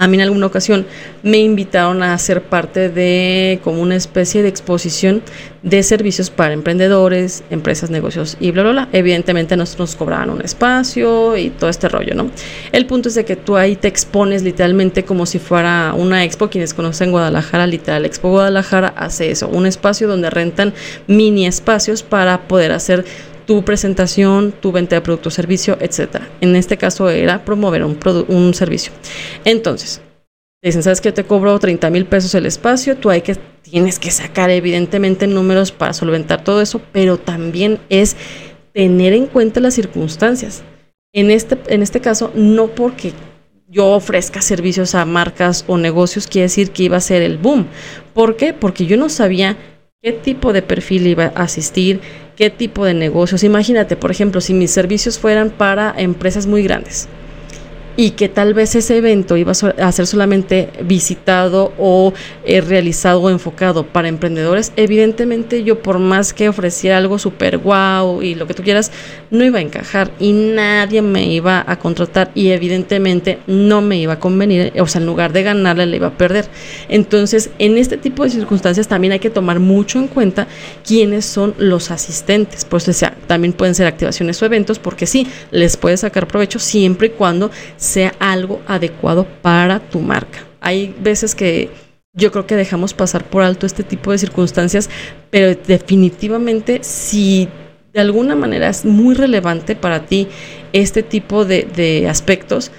a 0.00 0.08
mí 0.08 0.16
en 0.16 0.22
alguna 0.22 0.46
ocasión 0.46 0.86
me 1.22 1.38
invitaron 1.38 2.02
a 2.02 2.16
ser 2.16 2.42
parte 2.42 2.88
de 2.88 3.60
como 3.62 3.82
una 3.82 3.96
especie 3.96 4.42
de 4.42 4.48
exposición 4.48 5.22
de 5.62 5.82
servicios 5.82 6.30
para 6.30 6.54
emprendedores, 6.54 7.44
empresas, 7.50 7.90
negocios 7.90 8.38
y 8.40 8.50
bla, 8.50 8.62
bla, 8.62 8.72
bla. 8.72 8.88
Evidentemente 8.92 9.58
nosotros 9.58 9.90
nos 9.90 9.96
cobraban 9.96 10.30
un 10.30 10.40
espacio 10.40 11.36
y 11.36 11.50
todo 11.50 11.68
este 11.68 11.90
rollo, 11.90 12.14
¿no? 12.14 12.30
El 12.72 12.86
punto 12.86 13.10
es 13.10 13.14
de 13.14 13.26
que 13.26 13.36
tú 13.36 13.58
ahí 13.58 13.76
te 13.76 13.88
expones 13.88 14.42
literalmente 14.42 15.04
como 15.04 15.26
si 15.26 15.38
fuera 15.38 15.92
una 15.94 16.24
expo. 16.24 16.48
Quienes 16.48 16.72
conocen 16.72 17.10
Guadalajara, 17.10 17.66
literal, 17.66 18.06
Expo 18.06 18.30
Guadalajara 18.30 18.94
hace 18.96 19.30
eso, 19.30 19.48
un 19.48 19.66
espacio 19.66 20.08
donde 20.08 20.30
rentan 20.30 20.72
mini 21.08 21.46
espacios 21.46 22.02
para 22.02 22.48
poder 22.48 22.72
hacer 22.72 23.04
tu 23.50 23.64
presentación, 23.64 24.52
tu 24.52 24.70
venta 24.70 24.94
de 24.94 25.00
producto 25.00 25.28
o 25.28 25.32
servicio, 25.32 25.76
etcétera. 25.80 26.28
En 26.40 26.54
este 26.54 26.76
caso 26.76 27.10
era 27.10 27.44
promover 27.44 27.82
un, 27.82 27.98
un 28.28 28.54
servicio. 28.54 28.92
Entonces, 29.44 30.00
dicen, 30.62 30.84
¿sabes 30.84 31.00
que 31.00 31.10
te 31.10 31.24
cobro 31.24 31.58
30 31.58 31.90
mil 31.90 32.06
pesos 32.06 32.32
el 32.36 32.46
espacio? 32.46 32.96
Tú 32.96 33.10
hay 33.10 33.22
que, 33.22 33.34
tienes 33.62 33.98
que 33.98 34.12
sacar 34.12 34.50
evidentemente 34.50 35.26
números 35.26 35.72
para 35.72 35.92
solventar 35.94 36.44
todo 36.44 36.62
eso, 36.62 36.80
pero 36.92 37.18
también 37.18 37.80
es 37.88 38.16
tener 38.72 39.14
en 39.14 39.26
cuenta 39.26 39.58
las 39.58 39.74
circunstancias. 39.74 40.62
En 41.12 41.32
este, 41.32 41.58
en 41.74 41.82
este 41.82 42.00
caso, 42.00 42.30
no 42.36 42.68
porque 42.68 43.14
yo 43.66 43.88
ofrezca 43.88 44.42
servicios 44.42 44.94
a 44.94 45.04
marcas 45.04 45.64
o 45.66 45.76
negocios, 45.76 46.28
quiere 46.28 46.44
decir 46.44 46.70
que 46.70 46.84
iba 46.84 46.98
a 46.98 47.00
ser 47.00 47.22
el 47.22 47.36
boom. 47.36 47.66
¿Por 48.14 48.36
qué? 48.36 48.52
Porque 48.52 48.86
yo 48.86 48.96
no 48.96 49.08
sabía 49.08 49.56
qué 50.02 50.12
tipo 50.12 50.52
de 50.52 50.62
perfil 50.62 51.08
iba 51.08 51.32
a 51.34 51.42
asistir, 51.42 52.00
qué 52.40 52.48
tipo 52.48 52.86
de 52.86 52.94
negocios. 52.94 53.44
Imagínate, 53.44 53.96
por 53.96 54.10
ejemplo, 54.10 54.40
si 54.40 54.54
mis 54.54 54.70
servicios 54.70 55.18
fueran 55.18 55.50
para 55.50 55.92
empresas 55.98 56.46
muy 56.46 56.62
grandes 56.62 57.06
y 58.00 58.12
que 58.12 58.30
tal 58.30 58.54
vez 58.54 58.74
ese 58.76 58.96
evento 58.96 59.36
iba 59.36 59.52
a 59.52 59.92
ser 59.92 60.06
solamente 60.06 60.70
visitado 60.84 61.74
o 61.76 62.14
eh, 62.46 62.62
realizado 62.62 63.20
o 63.20 63.28
enfocado 63.28 63.84
para 63.84 64.08
emprendedores, 64.08 64.72
evidentemente 64.76 65.64
yo 65.64 65.82
por 65.82 65.98
más 65.98 66.32
que 66.32 66.48
ofreciera 66.48 66.96
algo 66.96 67.18
súper 67.18 67.58
guau 67.58 68.22
y 68.22 68.36
lo 68.36 68.46
que 68.46 68.54
tú 68.54 68.62
quieras, 68.62 68.90
no 69.30 69.44
iba 69.44 69.58
a 69.58 69.60
encajar 69.60 70.12
y 70.18 70.32
nadie 70.32 71.02
me 71.02 71.26
iba 71.26 71.62
a 71.66 71.78
contratar 71.78 72.30
y 72.34 72.48
evidentemente 72.52 73.38
no 73.46 73.82
me 73.82 73.98
iba 73.98 74.14
a 74.14 74.18
convenir, 74.18 74.72
o 74.80 74.86
sea, 74.86 75.02
en 75.02 75.06
lugar 75.06 75.34
de 75.34 75.42
ganarle 75.42 75.84
le 75.84 75.96
iba 75.96 76.06
a 76.06 76.16
perder. 76.16 76.46
Entonces, 76.88 77.50
en 77.58 77.76
este 77.76 77.98
tipo 77.98 78.24
de 78.24 78.30
circunstancias 78.30 78.88
también 78.88 79.12
hay 79.12 79.18
que 79.18 79.28
tomar 79.28 79.60
mucho 79.60 79.98
en 79.98 80.08
cuenta 80.08 80.46
quiénes 80.86 81.26
son 81.26 81.54
los 81.58 81.90
asistentes, 81.90 82.64
pues 82.64 82.88
o 82.88 82.94
sea, 82.94 83.14
también 83.26 83.52
pueden 83.52 83.74
ser 83.74 83.86
activaciones 83.86 84.40
o 84.40 84.46
eventos 84.46 84.78
porque 84.78 85.04
sí, 85.04 85.26
les 85.50 85.76
puedes 85.76 86.00
sacar 86.00 86.26
provecho 86.26 86.58
siempre 86.58 87.08
y 87.08 87.10
cuando 87.10 87.50
sea 87.90 88.14
algo 88.18 88.60
adecuado 88.66 89.26
para 89.42 89.80
tu 89.80 90.00
marca. 90.00 90.46
Hay 90.60 90.94
veces 91.00 91.34
que 91.34 91.70
yo 92.12 92.32
creo 92.32 92.46
que 92.46 92.56
dejamos 92.56 92.94
pasar 92.94 93.24
por 93.24 93.42
alto 93.42 93.66
este 93.66 93.82
tipo 93.82 94.12
de 94.12 94.18
circunstancias, 94.18 94.90
pero 95.30 95.54
definitivamente 95.66 96.80
si 96.82 97.48
de 97.92 98.00
alguna 98.00 98.36
manera 98.36 98.68
es 98.68 98.84
muy 98.84 99.14
relevante 99.14 99.76
para 99.76 100.06
ti 100.06 100.28
este 100.72 101.02
tipo 101.02 101.44
de, 101.44 102.06
aspectos, 102.08 102.70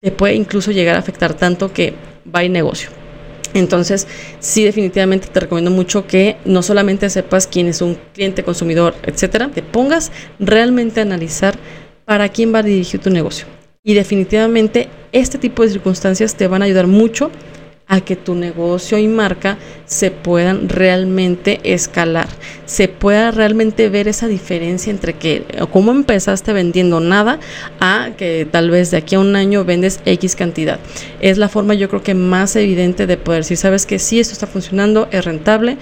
te 0.00 0.10
puede 0.10 0.34
incluso 0.34 0.70
llegar 0.72 0.96
a 0.96 1.00
afectar 1.00 1.34
tanto 1.34 1.72
que 1.72 1.94
va 2.32 2.42
en 2.42 2.52
negocio. 2.52 2.90
Entonces, 3.54 4.06
sí, 4.38 4.64
definitivamente 4.64 5.28
te 5.28 5.40
recomiendo 5.40 5.70
mucho 5.70 6.06
que 6.06 6.36
no 6.44 6.62
solamente 6.62 7.08
sepas 7.08 7.46
quién 7.46 7.68
es 7.68 7.80
un 7.80 7.96
cliente, 8.12 8.42
consumidor, 8.42 8.94
etcétera, 9.04 9.48
te 9.48 9.62
pongas 9.62 10.12
realmente 10.38 11.00
a 11.00 11.04
analizar 11.04 11.56
para 12.04 12.28
quién 12.28 12.52
va 12.52 12.58
a 12.58 12.62
dirigir 12.62 13.00
tu 13.00 13.10
negocio. 13.10 13.55
Y 13.86 13.94
definitivamente 13.94 14.88
este 15.12 15.38
tipo 15.38 15.62
de 15.62 15.68
circunstancias 15.68 16.34
te 16.34 16.48
van 16.48 16.60
a 16.60 16.64
ayudar 16.64 16.88
mucho 16.88 17.30
a 17.86 18.00
que 18.00 18.16
tu 18.16 18.34
negocio 18.34 18.98
y 18.98 19.06
marca 19.06 19.58
se 19.84 20.10
puedan 20.10 20.68
realmente 20.68 21.60
escalar, 21.62 22.26
se 22.64 22.88
pueda 22.88 23.30
realmente 23.30 23.88
ver 23.88 24.08
esa 24.08 24.26
diferencia 24.26 24.90
entre 24.90 25.12
que 25.12 25.44
cómo 25.70 25.92
empezaste 25.92 26.52
vendiendo 26.52 26.98
nada 26.98 27.38
a 27.78 28.10
que 28.18 28.44
tal 28.50 28.70
vez 28.70 28.90
de 28.90 28.96
aquí 28.96 29.14
a 29.14 29.20
un 29.20 29.36
año 29.36 29.64
vendes 29.64 30.00
X 30.04 30.34
cantidad. 30.34 30.80
Es 31.20 31.38
la 31.38 31.48
forma 31.48 31.74
yo 31.74 31.88
creo 31.88 32.02
que 32.02 32.14
más 32.14 32.56
evidente 32.56 33.06
de 33.06 33.16
poder 33.18 33.42
decir, 33.42 33.56
sabes 33.56 33.86
que 33.86 34.00
sí, 34.00 34.18
esto 34.18 34.32
está 34.32 34.48
funcionando, 34.48 35.06
es 35.12 35.24
rentable 35.24 35.78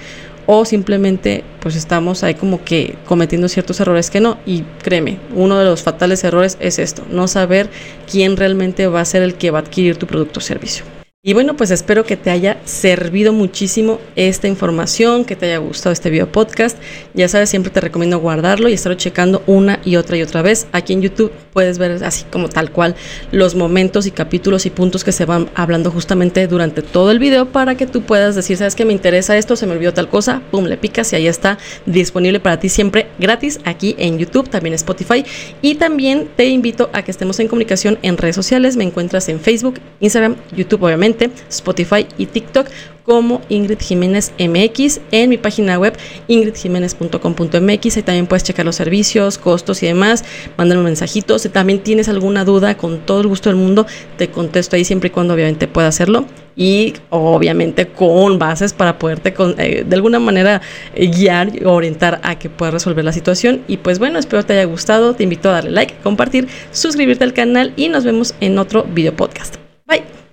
o 0.47 0.65
simplemente 0.65 1.45
pues 1.61 1.77
estamos 1.77 2.23
ahí 2.23 2.35
como 2.35 2.65
que 2.65 2.97
cometiendo 3.07 3.49
ciertos 3.49 3.81
errores 3.81 4.11
que 4.11 4.21
no 4.21 4.39
y 4.47 4.63
créeme, 4.83 5.19
uno 5.35 5.59
de 5.59 5.65
los 5.65 5.83
fatales 5.83 6.25
errores 6.25 6.57
es 6.61 6.79
esto, 6.79 7.03
no 7.11 7.29
saber 7.29 7.71
quién 8.11 8.37
realmente 8.37 8.87
va 8.87 9.01
a 9.01 9.05
ser 9.05 9.23
el 9.23 9.35
que 9.35 9.51
va 9.51 9.59
a 9.59 9.63
adquirir 9.63 9.97
tu 9.97 10.07
producto 10.07 10.41
o 10.41 10.43
servicio. 10.43 10.85
Y 11.27 11.33
bueno, 11.33 11.57
pues 11.57 11.71
espero 11.71 12.05
que 12.05 12.19
te 12.19 12.29
haya 12.29 12.59
servido 12.67 13.33
muchísimo 13.33 13.99
esta 14.15 14.47
información, 14.47 15.25
que 15.25 15.37
te 15.37 15.47
haya 15.47 15.57
gustado 15.57 15.91
este 15.91 16.11
video 16.11 16.31
podcast. 16.31 16.77
Ya 17.15 17.29
sabes, 17.29 17.49
siempre 17.49 17.73
te 17.73 17.81
recomiendo 17.81 18.19
guardarlo 18.19 18.69
y 18.69 18.75
estarlo 18.75 18.99
checando 18.99 19.43
una 19.47 19.81
y 19.87 19.97
otra 19.97 20.19
y 20.19 20.23
otra 20.23 20.43
vez. 20.43 20.67
Aquí 20.73 20.93
en 20.93 21.01
YouTube 21.01 21.33
puedes 21.55 21.79
ver 21.79 22.05
así 22.05 22.27
como 22.31 22.51
tal 22.51 22.73
cual 22.73 22.95
los 23.33 23.55
momentos 23.55 24.05
y 24.05 24.11
capítulos 24.11 24.67
y 24.67 24.71
puntos 24.71 25.03
que 25.03 25.13
se 25.13 25.25
van 25.25 25.49
hablando 25.55 25.91
justamente 25.91 26.47
durante 26.47 26.83
todo 26.83 27.11
el 27.11 27.19
video 27.19 27.47
para 27.47 27.75
que 27.75 27.87
tú 27.87 28.03
puedas 28.03 28.35
decir, 28.35 28.59
sabes 28.59 28.75
que 28.75 28.85
me 28.85 28.93
interesa 28.93 29.39
esto, 29.39 29.57
se 29.57 29.67
me 29.67 29.73
olvidó 29.73 29.95
tal 29.95 30.11
cosa, 30.11 30.43
pum, 30.51 30.67
le 30.67 30.77
picas 30.77 31.11
y 31.15 31.17
ahí 31.17 31.27
está 31.27 31.57
disponible 31.87 32.39
para 32.39 32.59
ti 32.59 32.69
siempre 32.69 33.07
gratis 33.19 33.61
aquí 33.65 33.95
en 33.97 34.19
YouTube, 34.19 34.51
también 34.51 34.75
Spotify. 34.75 35.25
Y 35.63 35.77
también 35.77 36.29
te 36.37 36.45
invito 36.49 36.91
a 36.93 37.01
que 37.01 37.11
estemos 37.11 37.41
en 37.41 37.49
comunicación 37.49 37.99
en 38.03 38.19
redes 38.19 38.37
sociales. 38.37 38.77
Me 38.77 38.85
encuentras 38.85 39.31
en 39.31 39.41
Facebook, 39.41 39.81
Instagram, 40.01 40.37
YouTube, 40.55 40.83
obviamente 40.83 41.14
Spotify 41.49 42.07
y 42.19 42.27
TikTok 42.27 42.69
como 43.05 43.43
Ingrid 43.49 43.79
Jiménez 43.81 44.33
MX 44.39 45.01
en 45.13 45.31
mi 45.31 45.37
página 45.37 45.79
web 45.79 45.97
ingridjiménez.com.mx. 46.27 47.97
Ahí 47.97 48.03
también 48.03 48.27
puedes 48.27 48.43
checar 48.43 48.65
los 48.65 48.77
servicios, 48.77 49.39
costos 49.39 49.83
y 49.83 49.87
demás. 49.87 50.25
Mándame 50.57 50.81
un 50.81 50.87
mensajito. 50.87 51.39
Si 51.39 51.49
también 51.49 51.81
tienes 51.81 52.09
alguna 52.09 52.45
duda, 52.45 52.77
con 52.77 53.01
todo 53.01 53.21
el 53.21 53.29
gusto 53.29 53.51
del 53.51 53.57
mundo, 53.57 53.87
te 54.17 54.29
contesto 54.29 54.77
ahí 54.77 54.85
siempre 54.85 55.09
y 55.09 55.11
cuando 55.11 55.35
obviamente 55.35 55.69
pueda 55.69 55.89
hacerlo. 55.89 56.25
Y 56.57 56.95
obviamente 57.11 57.89
con 57.89 58.39
bases 58.39 58.73
para 58.73 58.99
poderte 58.99 59.35
eh, 59.59 59.85
de 59.87 59.97
alguna 59.97 60.21
manera 60.21 60.63
eh, 60.95 61.09
guiar 61.09 61.51
y 61.55 61.65
orientar 61.65 62.21
a 62.23 62.39
que 62.39 62.49
puedas 62.49 62.73
resolver 62.73 63.05
la 63.05 63.13
situación. 63.13 63.63
Y 63.69 63.79
pues 63.79 63.99
bueno, 63.99 64.19
espero 64.19 64.45
te 64.45 64.55
haya 64.55 64.65
gustado. 64.65 65.15
Te 65.15 65.25
invito 65.25 65.51
a 65.51 65.55
darle 65.55 65.73
like, 65.73 65.95
compartir, 66.03 66.49
suscribirte 66.71 67.25
al 67.25 67.35
canal 67.35 67.73
y 67.77 67.89
nos 67.89 68.05
vemos 68.05 68.35
en 68.41 68.59
otro 68.59 68.85
video 68.85 69.15
podcast. 69.15 69.57
Bye. 69.87 70.24